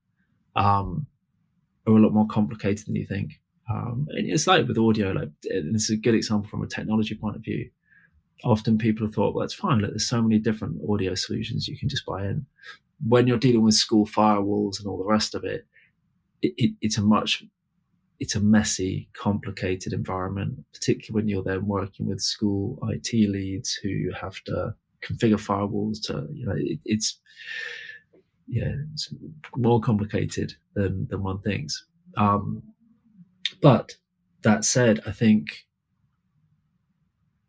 [0.57, 1.07] um,
[1.87, 3.41] are a lot more complicated than you think.
[3.71, 7.37] Um, and it's like with audio, like it's a good example from a technology point
[7.37, 7.71] of view.
[8.45, 9.81] Often people have thought, well, it's fine.
[9.81, 12.47] Like, there's so many different audio solutions you can just buy in.
[13.07, 15.67] When you're dealing with school firewalls and all the rest of it,
[16.41, 17.45] it, it it's a much
[18.23, 24.11] it's a messy, complicated environment, particularly when you're then working with school IT leads who
[24.21, 24.73] have to
[25.05, 27.19] configure firewalls to, you know, it, it's,
[28.47, 29.13] yeah, it's
[29.57, 31.85] more complicated than, than one thinks.
[32.17, 32.63] Um,
[33.61, 33.97] but
[34.43, 35.67] that said, I think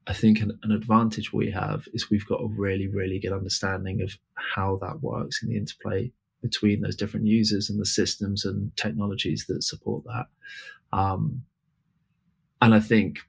[0.05, 4.01] I think an, an, advantage we have is we've got a really, really good understanding
[4.01, 8.75] of how that works in the interplay between those different users and the systems and
[8.75, 10.25] technologies that support that.
[10.91, 11.43] Um,
[12.61, 13.19] and I think,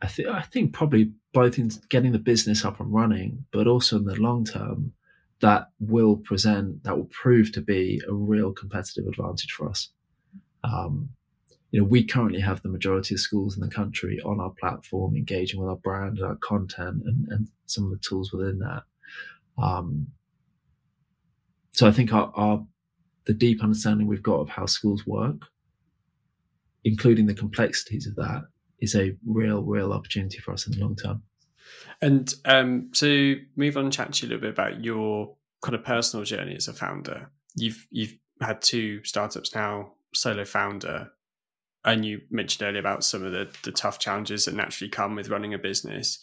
[0.00, 3.96] I think I think probably both in getting the business up and running, but also
[3.96, 4.92] in the long term,
[5.40, 9.90] that will present that will prove to be a real competitive advantage for us.
[10.64, 11.10] Um,
[11.70, 15.16] you know, we currently have the majority of schools in the country on our platform,
[15.16, 18.82] engaging with our brand and our content and, and some of the tools within that.
[19.58, 20.08] Um,
[21.72, 22.64] so I think our, our
[23.26, 25.42] the deep understanding we've got of how schools work,
[26.84, 28.44] including the complexities of that,
[28.80, 31.22] is a real, real opportunity for us in the long term.
[32.00, 35.74] And um, to move on and chat to you a little bit about your kind
[35.74, 37.30] of personal journey as a founder.
[37.56, 41.10] You've you've had two startups now, solo founder,
[41.86, 45.30] and you mentioned earlier about some of the, the tough challenges that naturally come with
[45.30, 46.18] running a business.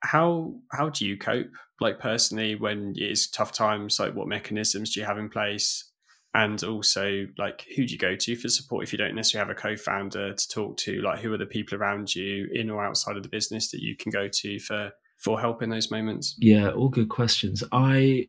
[0.00, 3.98] How how do you cope, like personally, when it's tough times?
[3.98, 5.90] Like, what mechanisms do you have in place?
[6.34, 9.56] And also, like, who do you go to for support if you don't necessarily have
[9.56, 11.00] a co-founder to talk to?
[11.00, 13.96] Like, who are the people around you, in or outside of the business, that you
[13.96, 16.36] can go to for for help in those moments?
[16.38, 17.64] Yeah, all good questions.
[17.72, 18.28] I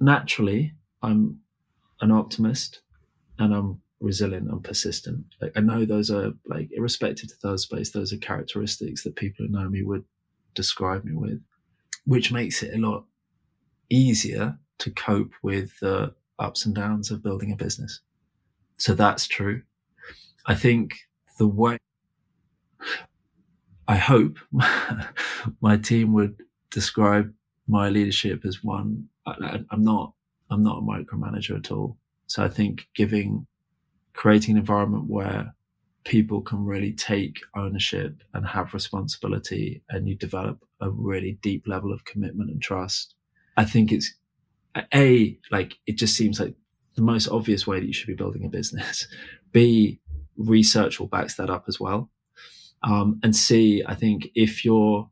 [0.00, 1.40] naturally, I'm
[2.00, 2.80] an optimist,
[3.38, 5.24] and I'm resilient and persistent.
[5.40, 9.46] Like I know those are like irrespective to Third Space, those are characteristics that people
[9.46, 10.04] who know me would
[10.54, 11.40] describe me with,
[12.04, 13.04] which makes it a lot
[13.88, 18.00] easier to cope with the ups and downs of building a business.
[18.76, 19.62] So that's true.
[20.46, 20.94] I think
[21.38, 21.78] the way
[23.86, 24.38] I hope
[25.60, 27.32] my team would describe
[27.68, 29.08] my leadership as one.
[29.26, 30.14] I, I'm not.
[30.50, 31.96] I'm not a micromanager at all.
[32.26, 33.46] So I think giving
[34.14, 35.54] creating an environment where
[36.04, 41.92] people can really take ownership and have responsibility and you develop a really deep level
[41.92, 43.14] of commitment and trust.
[43.56, 44.12] I think it's
[44.94, 46.54] a like it just seems like
[46.94, 49.06] the most obvious way that you should be building a business.
[49.52, 50.00] B
[50.36, 52.10] research will backs that up as well.
[52.82, 55.08] Um, and C, I think if you're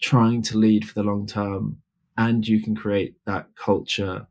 [0.00, 1.78] trying to lead for the long term
[2.16, 4.26] and you can create that culture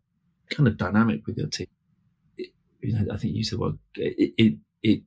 [0.50, 1.68] kind of dynamic with your team,
[2.84, 5.02] you know, I think you the word, it, it, it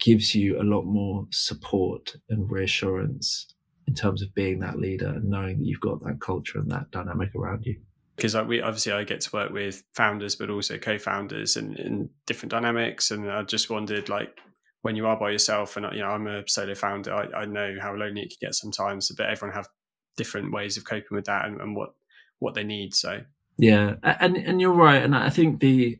[0.00, 3.54] gives you a lot more support and reassurance
[3.86, 6.90] in terms of being that leader and knowing that you've got that culture and that
[6.90, 7.78] dynamic around you.
[8.16, 12.10] Because like we obviously I get to work with founders but also co-founders and, and
[12.26, 14.38] different dynamics and I just wondered like
[14.82, 17.76] when you are by yourself and you know I'm a solo founder I, I know
[17.80, 19.68] how lonely it can get sometimes but everyone have
[20.16, 21.94] different ways of coping with that and, and what
[22.38, 23.22] what they need so.
[23.56, 25.98] Yeah and and you're right and I think the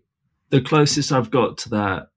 [0.52, 2.08] the closest I've got to that,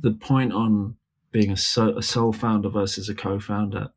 [0.00, 0.96] the point on
[1.30, 3.88] being a, so, a sole founder versus a co-founder,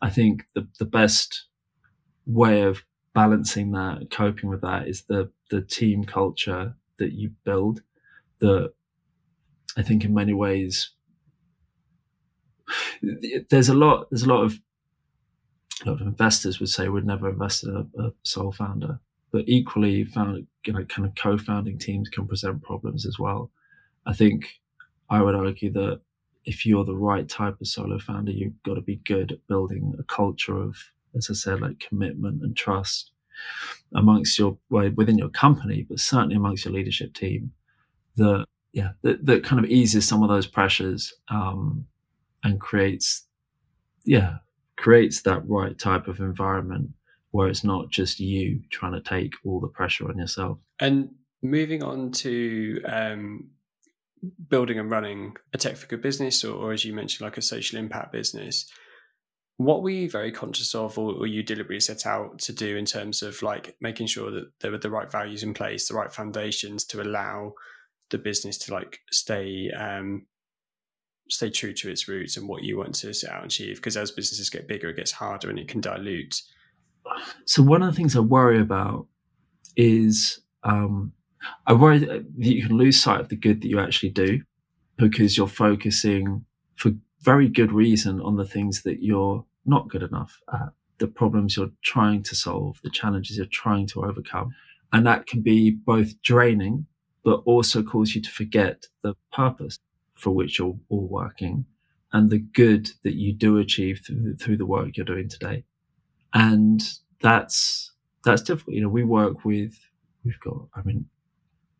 [0.00, 1.46] I think the the best
[2.24, 7.82] way of balancing that, coping with that, is the the team culture that you build.
[8.38, 8.72] That
[9.76, 10.90] I think in many ways
[13.50, 14.60] there's a lot there's a lot of
[15.84, 19.00] a lot of investors would say we'd never invest in a, a sole founder
[19.32, 23.50] but equally found you know kind of co-founding teams can present problems as well.
[24.06, 24.46] I think
[25.10, 26.00] i would argue that
[26.44, 29.94] if you're the right type of solo founder you've got to be good at building
[29.98, 30.76] a culture of
[31.16, 33.10] as i said like commitment and trust
[33.94, 37.52] amongst your well, within your company but certainly amongst your leadership team
[38.16, 41.86] that yeah that, that kind of eases some of those pressures um,
[42.42, 43.26] and creates
[44.04, 44.36] yeah
[44.76, 46.90] creates that right type of environment
[47.36, 50.56] where it's not just you trying to take all the pressure on yourself.
[50.80, 51.10] And
[51.42, 53.50] moving on to um,
[54.48, 57.42] building and running a tech for good business, or, or, as you mentioned, like a
[57.42, 58.70] social impact business,
[59.58, 62.86] what were you very conscious of, or, or you deliberately set out to do in
[62.86, 66.12] terms of like making sure that there were the right values in place, the right
[66.12, 67.52] foundations to allow
[68.08, 70.24] the business to like stay um,
[71.28, 73.76] stay true to its roots and what you want to set out and achieve?
[73.76, 76.40] Because as businesses get bigger, it gets harder and it can dilute
[77.44, 79.06] so one of the things I worry about
[79.76, 81.12] is um,
[81.66, 84.42] I worry that you can lose sight of the good that you actually do
[84.96, 86.44] because you're focusing
[86.74, 91.56] for very good reason on the things that you're not good enough at, the problems
[91.56, 94.54] you're trying to solve, the challenges you're trying to overcome.
[94.92, 96.86] And that can be both draining,
[97.22, 99.78] but also cause you to forget the purpose
[100.14, 101.66] for which you're all working
[102.12, 105.64] and the good that you do achieve through, through the work you're doing today
[106.32, 106.82] and
[107.20, 107.92] that's
[108.24, 108.74] that's difficult.
[108.74, 109.74] You know, we work with
[110.24, 111.06] we've got I mean,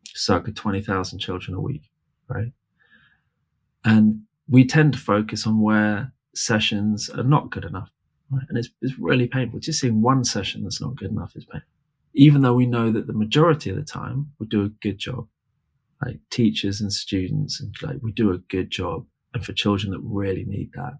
[0.07, 1.89] circa twenty thousand children a week,
[2.27, 2.51] right?
[3.83, 7.89] And we tend to focus on where sessions are not good enough,
[8.31, 8.45] right?
[8.49, 9.59] and it's it's really painful.
[9.59, 11.67] Just seeing one session that's not good enough is painful,
[12.13, 15.27] even though we know that the majority of the time we do a good job,
[16.05, 20.01] like teachers and students, and like we do a good job, and for children that
[20.01, 20.93] really need that,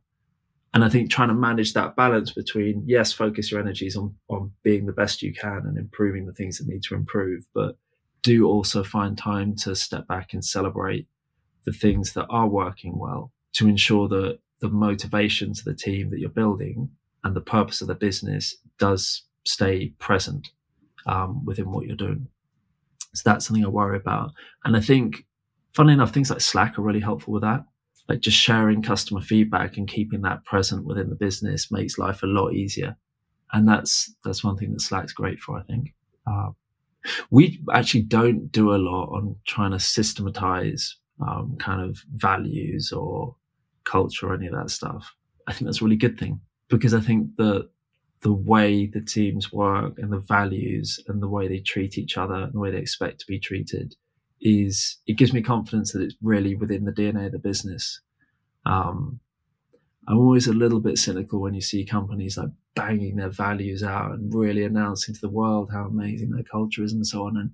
[0.74, 4.52] and I think trying to manage that balance between yes, focus your energies on on
[4.64, 7.78] being the best you can and improving the things that need to improve, but
[8.22, 11.08] do also find time to step back and celebrate
[11.66, 16.20] the things that are working well to ensure that the motivation to the team that
[16.20, 16.90] you're building
[17.24, 20.50] and the purpose of the business does stay present
[21.06, 22.28] um, within what you're doing.
[23.14, 24.32] So that's something I worry about.
[24.64, 25.26] And I think,
[25.74, 27.66] funnily enough, things like Slack are really helpful with that.
[28.08, 32.28] Like just sharing customer feedback and keeping that present within the business makes life a
[32.28, 32.96] lot easier.
[33.52, 35.94] And that's that's one thing that Slack's great for, I think.
[36.26, 36.52] Uh,
[37.30, 40.96] we actually don't do a lot on trying to systematize
[41.26, 43.36] um, kind of values or
[43.84, 45.16] culture or any of that stuff.
[45.48, 47.70] I think that's a really good thing because I think that
[48.22, 52.36] the way the teams work and the values and the way they treat each other
[52.36, 53.96] and the way they expect to be treated
[54.40, 58.02] is it gives me confidence that it's really within the DNA of the business.
[58.66, 59.20] Um,
[60.08, 64.12] I'm always a little bit cynical when you see companies like banging their values out
[64.12, 67.52] and really announcing to the world how amazing their culture is and so on, and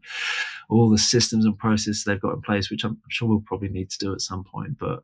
[0.70, 3.90] all the systems and processes they've got in place, which I'm sure we'll probably need
[3.92, 4.78] to do at some point.
[4.78, 5.04] But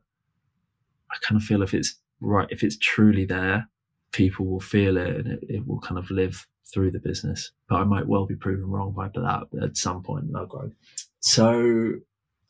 [1.10, 3.68] I kind of feel if it's right, if it's truly there,
[4.12, 7.52] people will feel it and it, it will kind of live through the business.
[7.68, 10.72] But I might well be proven wrong by that at some point in our growth.
[11.20, 11.94] So,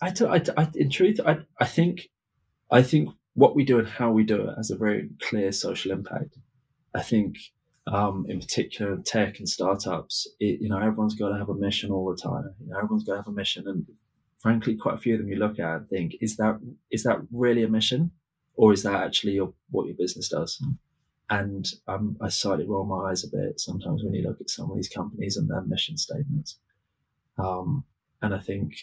[0.02, 2.08] I, I, I, in truth, I, I think,
[2.70, 5.92] I think what we do and how we do it has a very clear social
[5.92, 6.36] impact.
[6.94, 7.36] I think,
[7.86, 11.90] um, in particular, tech and startups, it, you know, everyone's got to have a mission
[11.90, 12.54] all the time.
[12.60, 13.86] You know, everyone's got to have a mission, and
[14.38, 16.58] frankly, quite a few of them you look at and think, is that
[16.90, 18.12] is that really a mission,
[18.54, 20.62] or is that actually your, what your business does?
[21.30, 24.68] And um, I slightly roll my eyes a bit sometimes when you look at some
[24.68, 26.58] of these companies and their mission statements.
[27.38, 27.84] Um,
[28.20, 28.74] and I think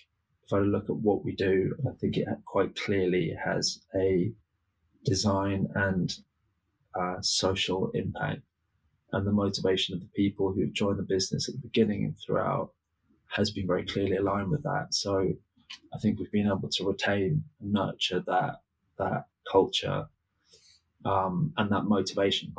[0.45, 4.32] if I look at what we do, I think it quite clearly has a
[5.04, 6.16] design and
[6.95, 8.41] uh, social impact.
[9.12, 12.16] And the motivation of the people who have joined the business at the beginning and
[12.18, 12.72] throughout
[13.28, 14.88] has been very clearly aligned with that.
[14.91, 15.34] So
[15.93, 18.62] I think we've been able to retain and nurture that
[18.98, 20.08] that culture
[21.06, 22.54] um, and that motivation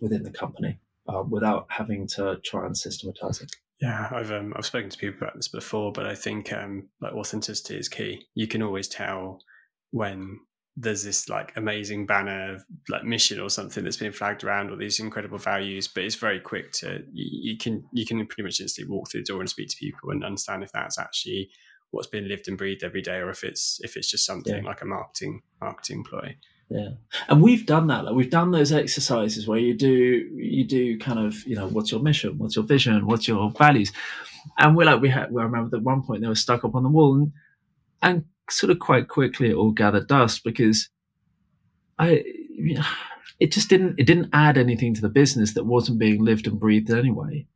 [0.00, 0.78] within the company
[1.08, 3.54] uh, without having to try and systematize it.
[3.80, 7.12] Yeah, I've um, I've spoken to people about this before, but I think um, like
[7.12, 8.26] authenticity is key.
[8.34, 9.40] You can always tell
[9.90, 10.40] when
[10.80, 15.00] there's this like amazing banner like mission or something that's been flagged around or these
[15.00, 18.88] incredible values but it's very quick to you, you, can you can pretty much instantly
[18.88, 21.50] walk through the door and speak to people and understand if that's actually
[21.90, 24.68] what's been lived and breathed every day or if it's if it's just something yeah.
[24.68, 26.36] like a marketing marketing ploy
[26.70, 26.90] yeah.
[27.28, 31.18] And we've done that like we've done those exercises where you do you do kind
[31.18, 33.90] of you know what's your mission what's your vision what's your values?
[34.58, 36.82] And we're like we had well, remember at one point they were stuck up on
[36.82, 37.32] the wall and,
[38.02, 40.88] and sort of quite quickly it all gathered dust because
[41.98, 42.22] i
[43.40, 46.60] it just didn't it didn't add anything to the business that wasn't being lived and
[46.60, 47.46] breathed anyway.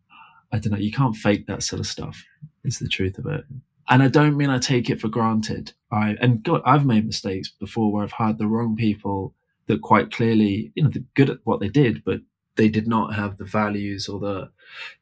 [0.50, 2.24] I don't know you can't fake that sort of stuff
[2.64, 3.44] is the truth of it
[3.88, 5.72] and I don't mean I take it for granted.
[5.90, 9.34] I and God, I've made mistakes before where I've hired the wrong people
[9.66, 12.20] that quite clearly, you know, good at what they did, but
[12.56, 14.50] they did not have the values or the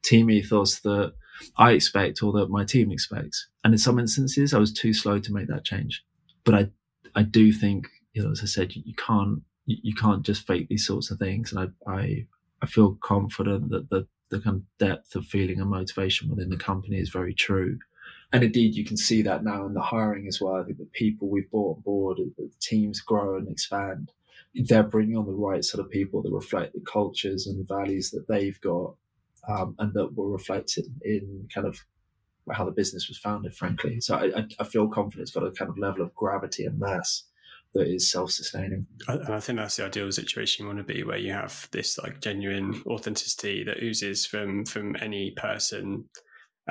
[0.03, 1.13] team ethos that
[1.57, 3.47] I expect or that my team expects.
[3.63, 6.03] And in some instances, I was too slow to make that change.
[6.43, 6.69] But I,
[7.15, 10.45] I do think, you know, as I said, you, you can't, you, you, can't just
[10.47, 11.51] fake these sorts of things.
[11.51, 12.25] And I, I,
[12.61, 16.57] I feel confident that the, the kind of depth of feeling and motivation within the
[16.57, 17.79] company is very true
[18.33, 20.55] and indeed, you can see that now in the hiring as well.
[20.55, 24.11] I think the people we've brought on board, the teams grow and expand.
[24.53, 28.27] They're bringing on the right sort of people that reflect the cultures and values that
[28.27, 28.95] they've got,
[29.47, 31.79] um, and that were reflected in kind of
[32.51, 33.53] how the business was founded.
[33.53, 36.79] Frankly, so I, I feel confident it's got a kind of level of gravity and
[36.79, 37.23] mass
[37.73, 38.85] that is self-sustaining.
[39.07, 41.97] And I think that's the ideal situation you want to be, where you have this
[41.97, 46.09] like genuine authenticity that oozes from from any person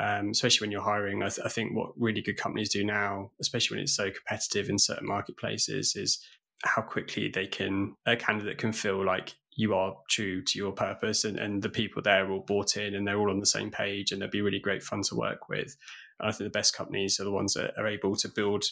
[0.00, 1.22] um, especially when you're hiring.
[1.22, 4.70] I, th- I, think what really good companies do now, especially when it's so competitive
[4.70, 6.24] in certain marketplaces, is
[6.64, 11.24] how quickly they can a candidate can feel like you are true to your purpose
[11.24, 13.70] and, and the people there are all bought in and they're all on the same
[13.70, 15.76] page and they'll be really great fun to work with.
[16.18, 18.64] And I think the best companies are the ones that are able to build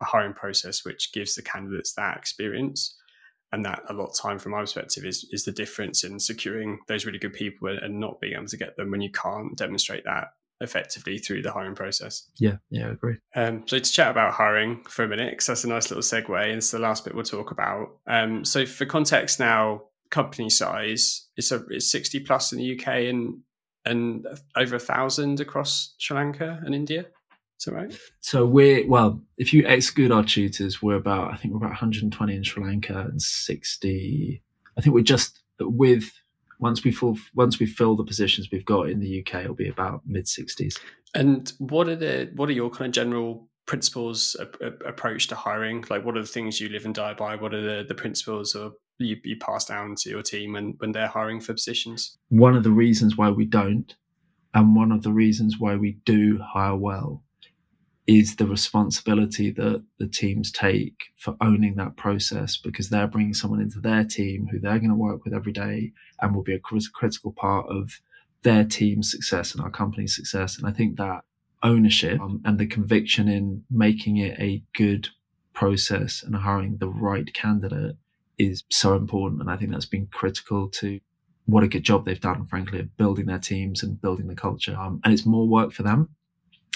[0.00, 2.96] a hiring process which gives the candidates that experience
[3.52, 6.80] and that a lot of time from my perspective is is the difference in securing
[6.88, 10.04] those really good people and not being able to get them when you can't demonstrate
[10.04, 12.28] that effectively through the hiring process.
[12.38, 13.16] Yeah, yeah, I agree.
[13.34, 16.42] Um, so to chat about hiring for a minute, because that's a nice little segue,
[16.42, 17.96] and it's the last bit we'll talk about.
[18.06, 22.86] Um, so for context now, company size, it's a it's sixty plus in the UK
[23.08, 23.40] and
[23.84, 27.06] and over a thousand across Sri Lanka and India.
[27.58, 27.98] Is that right?
[28.20, 32.34] So we're well, if you exclude our tutors, we're about I think we're about 120
[32.34, 34.42] in Sri Lanka and 60
[34.76, 36.12] I think we're just with
[36.62, 39.68] once we fill once we fill the positions we've got in the UK, it'll be
[39.68, 40.78] about mid sixties.
[41.14, 45.34] And what are the what are your kind of general principles a, a, approach to
[45.34, 45.84] hiring?
[45.90, 47.34] Like, what are the things you live and die by?
[47.34, 50.92] What are the the principles or you, you pass down to your team when when
[50.92, 52.16] they're hiring for positions?
[52.28, 53.94] One of the reasons why we don't,
[54.54, 57.24] and one of the reasons why we do hire well,
[58.06, 63.60] is the responsibility that the teams take for owning that process because they're bringing someone
[63.60, 66.60] into their team who they're going to work with every day and will be a
[66.60, 68.00] critical part of
[68.42, 70.58] their team's success and our company's success.
[70.58, 71.20] And I think that
[71.62, 75.08] ownership um, and the conviction in making it a good
[75.54, 77.96] process and hiring the right candidate
[78.36, 79.40] is so important.
[79.40, 80.98] And I think that's been critical to
[81.46, 84.76] what a good job they've done, frankly, of building their teams and building the culture.
[84.76, 86.08] Um, and it's more work for them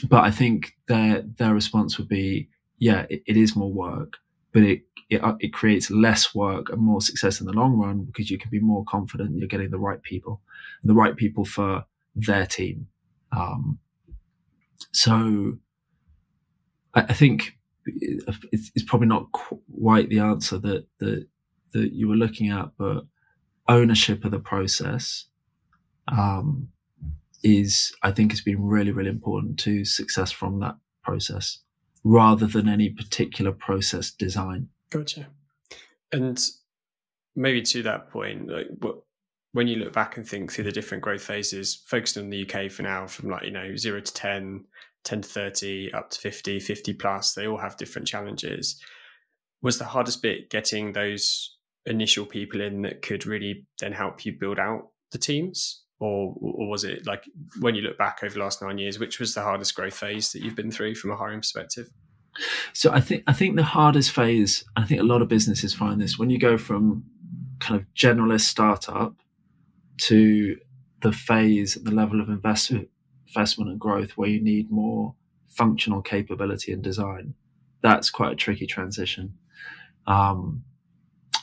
[0.05, 4.19] but I think their their response would be, yeah, it, it is more work,
[4.53, 8.05] but it, it uh, it creates less work and more success in the long run
[8.05, 10.41] because you can be more confident you're getting the right people,
[10.83, 11.85] the right people for
[12.15, 12.89] their team.
[13.33, 13.79] Um,
[14.93, 15.59] so
[16.95, 21.27] I, I think it's, it's, probably not quite the answer that that
[21.73, 23.05] that you were looking at, but
[23.69, 25.27] ownership of the process.
[26.09, 26.69] Um,
[27.47, 31.61] is I think has been really, really important to success from that process
[32.03, 34.69] rather than any particular process design.
[34.91, 35.29] Gotcha.
[36.11, 36.45] And
[37.37, 38.97] maybe to that point, like what
[39.53, 42.71] when you look back and think through the different growth phases, focusing on the UK
[42.71, 44.65] for now, from like, you know, zero to 10,
[45.05, 48.79] 10 to 30, up to 50, 50 plus, they all have different challenges.
[49.63, 54.37] Was the hardest bit getting those initial people in that could really then help you
[54.39, 55.85] build out the teams?
[55.99, 57.25] Or or was it like
[57.61, 60.33] when you look back over the last nine years, which was the hardest growth phase
[60.33, 61.91] that you've been through from a hiring perspective?
[62.73, 66.01] So I think I think the hardest phase, I think a lot of businesses find
[66.01, 67.05] this when you go from
[67.61, 69.15] kind of generalist startup
[69.99, 70.57] to
[71.03, 72.89] the phase, the level of investment
[73.29, 75.15] investment and growth where you need more
[75.49, 77.35] functional capability and design.
[77.83, 79.39] That's quite a tricky transition.
[80.07, 80.65] Um,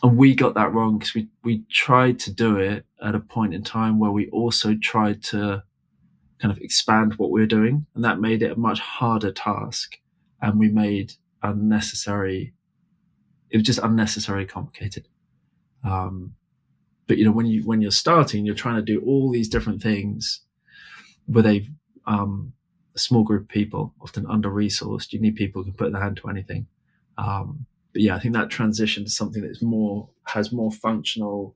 [0.04, 3.54] and we got that wrong because we we tried to do it at a point
[3.54, 5.64] in time where we also tried to
[6.40, 9.98] kind of expand what we were doing, and that made it a much harder task,
[10.42, 12.54] and we made unnecessary.
[13.50, 15.08] It was just unnecessarily complicated.
[15.86, 16.36] Um,
[17.08, 19.82] but you know, when you when you're starting, you're trying to do all these different
[19.82, 20.42] things
[21.28, 21.66] with a,
[22.06, 22.52] um,
[22.96, 25.14] small group of people, often under resourced.
[25.14, 26.68] You need people who can put their hand to anything.
[27.18, 31.56] Um, but yeah, I think that transition to something that's more has more functional.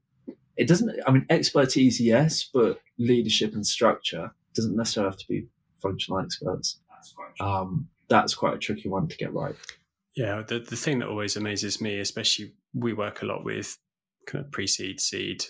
[0.55, 0.97] It doesn't.
[1.05, 5.47] I mean, expertise, yes, but leadership and structure doesn't necessarily have to be
[5.81, 6.79] functional experts.
[6.89, 9.55] That's quite, um, that's quite a tricky one to get right.
[10.15, 13.77] Yeah, the the thing that always amazes me, especially we work a lot with
[14.25, 15.45] kind of pre-seed, seed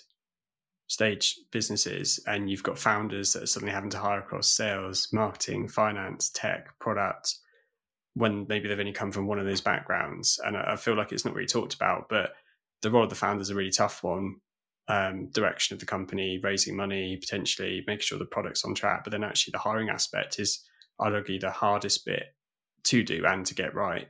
[0.87, 5.67] stage businesses, and you've got founders that are suddenly having to hire across sales, marketing,
[5.67, 7.35] finance, tech, product
[8.17, 10.39] when maybe they've only come from one of those backgrounds.
[10.43, 12.31] And I, feel like it's not really talked about, but
[12.81, 14.37] the role of the founder is a really tough one.
[14.89, 19.03] Um, direction of the company, raising money, potentially making sure the product's on track.
[19.03, 20.63] But then actually the hiring aspect is,
[20.99, 22.23] I'd argue, the hardest bit
[22.85, 24.07] to do and to get right.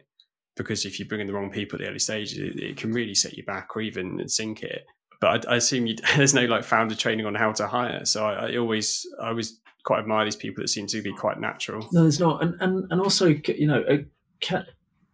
[0.55, 2.91] Because if you bring in the wrong people at the early stages, it, it can
[2.91, 4.85] really set you back or even sink it.
[5.19, 8.05] But I, I assume there's no like founder training on how to hire.
[8.05, 11.39] So I, I always, I always quite admire these people that seem to be quite
[11.39, 11.87] natural.
[11.93, 14.05] No, there's not, and and, and also you know, a,
[14.41, 14.65] ca-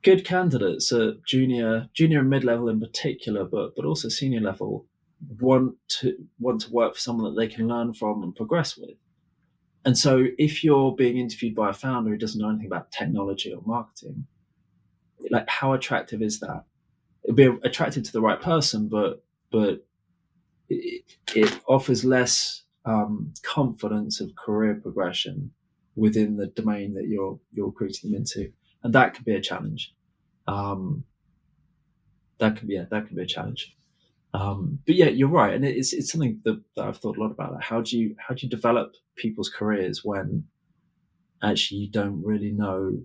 [0.01, 4.87] good candidates at junior, junior and mid level in particular, but but also senior level
[5.39, 8.97] want to want to work for someone that they can learn from and progress with.
[9.85, 13.53] And so, if you're being interviewed by a founder who doesn't know anything about technology
[13.53, 14.25] or marketing,
[15.29, 16.63] like how attractive is that?
[17.23, 19.85] It'd be attractive to the right person, but but
[20.67, 21.03] it,
[21.35, 25.51] it offers less um, confidence of career progression
[25.95, 28.51] within the domain that you're you're recruiting them into,
[28.83, 29.93] and that could be a challenge.
[30.47, 31.05] Um,
[32.39, 33.75] that could be yeah, that could be a challenge.
[34.33, 37.31] Um, but yeah, you're right, and it's it's something that, that I've thought a lot
[37.31, 37.63] about.
[37.63, 40.45] How do you how do you develop people's careers when
[41.41, 43.03] actually you don't really know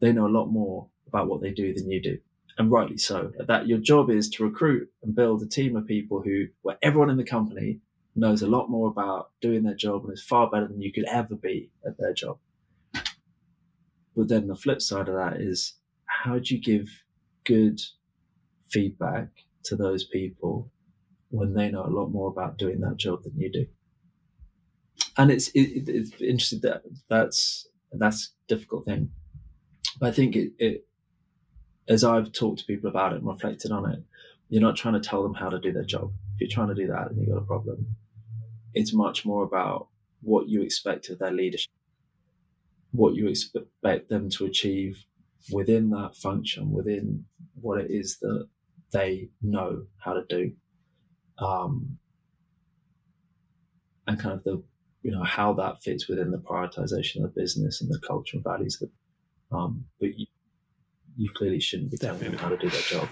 [0.00, 2.18] they know a lot more about what they do than you do,
[2.58, 3.32] and rightly so.
[3.38, 7.10] That your job is to recruit and build a team of people who, where everyone
[7.10, 7.80] in the company
[8.16, 11.04] knows a lot more about doing their job and is far better than you could
[11.04, 12.38] ever be at their job.
[14.16, 15.74] But then the flip side of that is
[16.06, 16.88] how do you give
[17.44, 17.80] good
[18.70, 19.28] feedback
[19.64, 20.72] to those people
[21.28, 23.66] when they know a lot more about doing that job than you do?
[25.18, 29.10] And it's it, it's interesting that that's that's a difficult thing.
[30.00, 30.86] But I think it, it
[31.88, 34.02] as I've talked to people about it and reflected on it,
[34.48, 36.12] you're not trying to tell them how to do their job.
[36.34, 37.96] If you're trying to do that, then you've got a problem.
[38.76, 39.88] It's much more about
[40.20, 41.72] what you expect of their leadership,
[42.92, 45.02] what you expect them to achieve
[45.50, 47.24] within that function, within
[47.60, 48.46] what it is that
[48.92, 50.52] they know how to do.
[51.38, 51.98] Um,
[54.06, 54.62] and kind of the,
[55.02, 58.44] you know, how that fits within the prioritization of the business and the culture and
[58.44, 58.78] values.
[58.78, 58.90] That,
[59.56, 60.26] um, but you,
[61.16, 63.08] you clearly shouldn't be telling them how to do their job.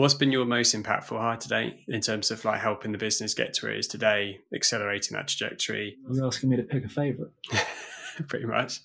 [0.00, 3.52] What's been your most impactful hire today in terms of like helping the business get
[3.52, 5.98] to where it is today, accelerating that trajectory?
[6.10, 7.32] You're asking me to pick a favorite.
[8.26, 8.80] Pretty much.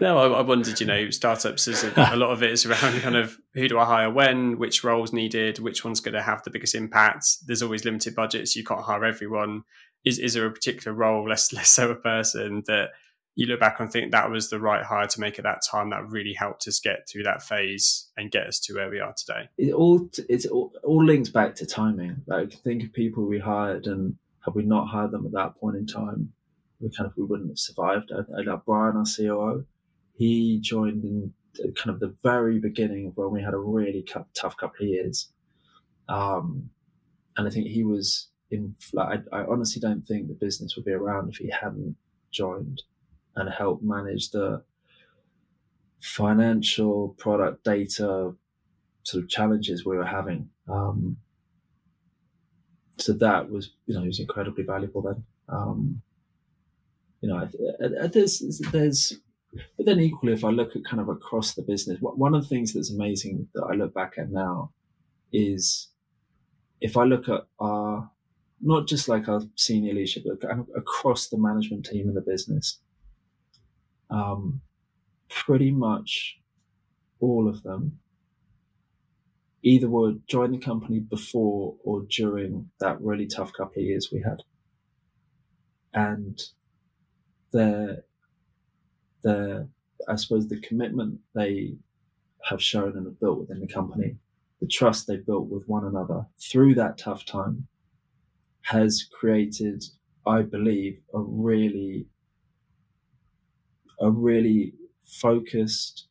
[0.00, 3.00] no, I, I, wondered, you know, startups is a, a, lot of it is around
[3.00, 6.42] kind of who do I hire when, which roles needed, which one's going to have
[6.42, 7.46] the biggest impact.
[7.46, 8.56] There's always limited budgets.
[8.56, 9.62] You can't hire everyone.
[10.04, 12.88] Is, is there a particular role, less, less so a person that
[13.34, 15.90] you look back and think that was the right hire to make at that time
[15.90, 19.14] that really helped us get through that phase and get us to where we are
[19.16, 19.48] today.
[19.56, 22.22] It all it's all, all links back to timing.
[22.26, 25.76] Like think of people we hired and had we not hired them at that point
[25.76, 26.32] in time
[26.80, 28.12] we kind of we wouldn't have survived.
[28.12, 29.64] I, I brian our coo
[30.14, 31.32] he joined in
[31.74, 34.04] kind of the very beginning of when we had a really
[34.34, 35.28] tough couple of years.
[36.08, 36.70] Um,
[37.36, 40.84] and i think he was in like I, I honestly don't think the business would
[40.84, 41.96] be around if he hadn't
[42.30, 42.82] joined
[43.36, 44.62] and help manage the
[46.00, 48.34] financial product data
[49.04, 50.48] sort of challenges we were having.
[50.68, 51.16] Um,
[52.98, 55.24] so that was, you know, was incredibly valuable then.
[55.48, 56.02] Um,
[57.20, 57.48] you know,
[58.08, 59.14] there's, there's,
[59.76, 62.48] but then equally, if I look at kind of across the business, one of the
[62.48, 64.72] things that's amazing that I look back at now
[65.32, 65.88] is
[66.80, 68.10] if I look at our,
[68.60, 72.80] not just like our senior leadership, but across the management team in the business,
[74.12, 74.60] um,
[75.28, 76.38] pretty much
[77.18, 77.98] all of them
[79.62, 84.20] either were join the company before or during that really tough couple of years we
[84.20, 84.42] had.
[85.94, 86.40] And
[87.52, 88.02] the,
[89.22, 89.68] the,
[90.08, 91.76] I suppose the commitment they
[92.44, 94.16] have shown and have built within the company,
[94.60, 97.68] the trust they've built with one another through that tough time
[98.62, 99.84] has created,
[100.26, 102.06] I believe, a really
[104.02, 104.74] a really
[105.04, 106.08] focused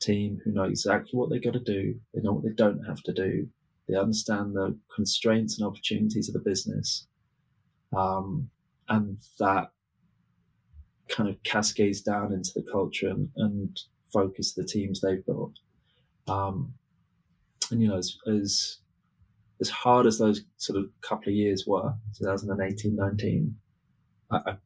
[0.00, 2.00] team who know exactly what they've got to do.
[2.12, 3.48] They know what they don't have to do.
[3.88, 7.06] They understand the constraints and opportunities of the business.
[7.96, 8.50] Um,
[8.88, 9.70] and that
[11.08, 13.80] kind of cascades down into the culture and, and
[14.12, 15.58] focus the teams they've built.
[16.26, 16.74] Um,
[17.70, 18.78] and, you know, as, as,
[19.60, 23.56] as hard as those sort of couple of years were, 2018, 19,
[24.30, 24.56] I, I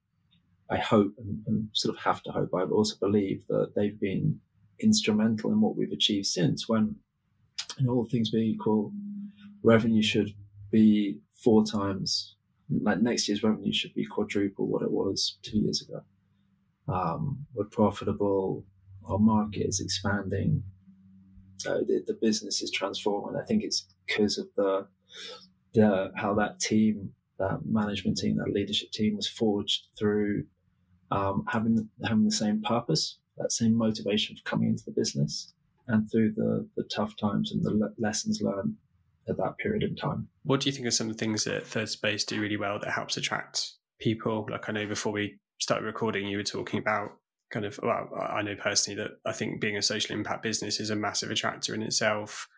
[0.71, 4.41] I hope and, and, sort of have to hope, I also believe that they've been
[4.81, 6.69] instrumental in what we've achieved since.
[6.69, 6.97] When,
[7.79, 8.93] in all things being equal,
[9.63, 10.35] revenue should
[10.71, 12.37] be four times,
[12.83, 16.03] like next year's revenue should be quadruple what it was two years ago.
[16.93, 18.65] Um, we're profitable,
[19.07, 20.63] our market is expanding,
[21.67, 23.41] uh, the, the business is transforming.
[23.41, 24.87] I think it's because of the,
[25.75, 30.45] the how that team that management team, that leadership team was forged through
[31.11, 35.53] um, having having the same purpose, that same motivation for coming into the business,
[35.87, 38.77] and through the the tough times and the le- lessons learned
[39.29, 40.29] at that period in time.
[40.45, 42.79] What do you think are some of the things that Third Space do really well
[42.79, 44.47] that helps attract people?
[44.51, 47.13] Like I know before we started recording, you were talking about
[47.51, 50.91] kind of well, I know personally that I think being a social impact business is
[50.91, 52.49] a massive attractor in itself.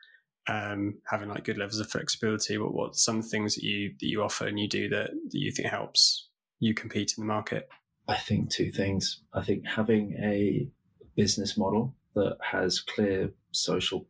[0.48, 2.56] Um, having like good levels of flexibility.
[2.56, 5.52] What what some things that you that you offer and you do that, that you
[5.52, 6.28] think helps
[6.58, 7.68] you compete in the market?
[8.10, 9.20] I think two things.
[9.32, 10.66] I think having a
[11.14, 14.08] business model that has clear social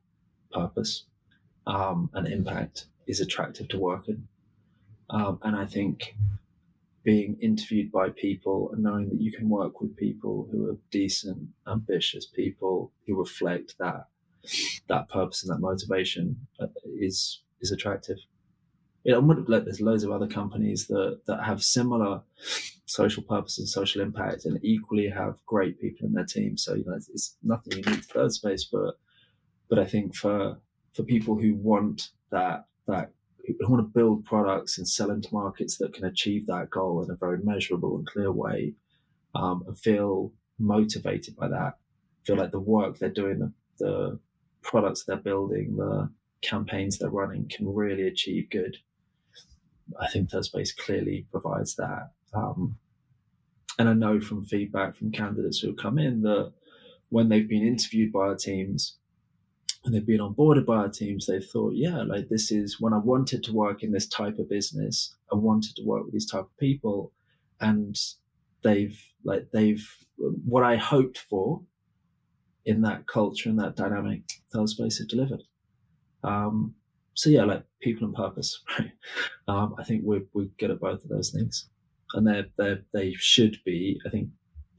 [0.50, 1.04] purpose
[1.66, 4.26] um, and impact is attractive to work in.
[5.10, 6.16] Um, and I think
[7.04, 11.48] being interviewed by people and knowing that you can work with people who are decent,
[11.68, 14.06] ambitious people who reflect that
[14.88, 18.16] that purpose and that motivation uh, is is attractive
[19.04, 22.22] you know, there's loads of other companies that that have similar
[22.86, 26.56] social purpose and social impact, and equally have great people in their team.
[26.56, 28.98] So you know, it's, it's nothing unique to Third Space, but
[29.68, 30.58] but I think for
[30.92, 33.12] for people who want that that
[33.46, 37.10] who want to build products and sell into markets that can achieve that goal in
[37.10, 38.74] a very measurable and clear way,
[39.34, 41.78] um, and feel motivated by that,
[42.24, 44.18] feel like the work they're doing, the, the
[44.62, 46.10] products they're building, the
[46.42, 48.76] campaigns they're running can really achieve good
[49.98, 52.10] I think Space clearly provides that.
[52.34, 52.76] Um,
[53.78, 56.52] and I know from feedback from candidates who have come in that
[57.08, 58.96] when they've been interviewed by our teams,
[59.84, 62.98] and they've been onboarded by our teams, they've thought, yeah, like this is when I
[62.98, 66.42] wanted to work in this type of business, I wanted to work with these type
[66.42, 67.12] of people,
[67.60, 67.98] and
[68.62, 69.86] they've like they've
[70.18, 71.62] what I hoped for
[72.66, 74.22] in that culture and that dynamic,
[74.52, 75.44] Third Space have delivered.
[76.22, 76.74] Um,
[77.14, 78.92] so yeah, like people and purpose, right?
[79.48, 81.68] Um, I think we're we're good at both of those things,
[82.14, 84.30] and they they they should be, I think,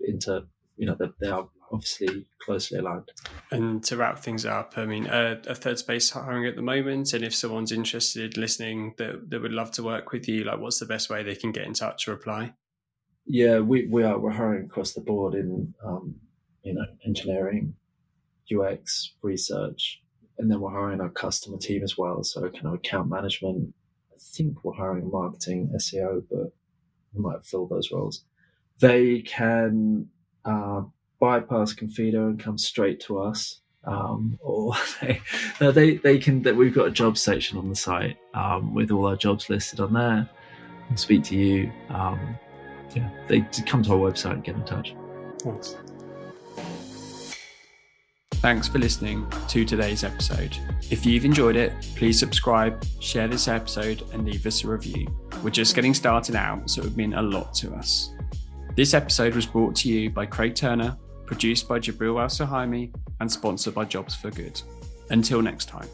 [0.02, 0.46] into
[0.78, 3.12] you know they, they are obviously closely aligned.
[3.52, 7.14] And to wrap things up, I mean, uh, a third space hiring at the moment,
[7.14, 10.80] and if someone's interested, listening, that that would love to work with you, like, what's
[10.80, 12.54] the best way they can get in touch or apply?
[13.26, 16.16] Yeah, we we are we're hiring across the board in um,
[16.64, 17.76] you know engineering,
[18.54, 20.01] UX, research,
[20.38, 22.24] and then we're hiring our customer team as well.
[22.24, 23.74] So kind of account management.
[24.12, 26.52] I think we're hiring a marketing, SEO, but
[27.14, 28.24] we might fill those roles.
[28.80, 30.10] They can
[30.46, 30.84] uh,
[31.20, 33.60] bypass Confido and come straight to us.
[33.84, 35.22] Um, or they,
[35.60, 39.08] they, they can, that we've got a job section on the site um, with all
[39.08, 40.30] our jobs listed on there
[40.90, 41.72] and speak to you.
[41.90, 42.38] Um,
[42.96, 44.96] yeah, they come to our website and get in touch.
[45.40, 45.76] Thanks.
[48.42, 50.58] Thanks for listening to today's episode.
[50.90, 55.08] If you've enjoyed it, please subscribe, share this episode, and leave us a review.
[55.44, 58.10] We're just getting started out, so it would mean a lot to us.
[58.76, 63.32] This episode was brought to you by Craig Turner produced by Jabril Al Suhaimi and
[63.32, 64.60] sponsored by Jobs for Good.
[65.12, 65.88] Until next time.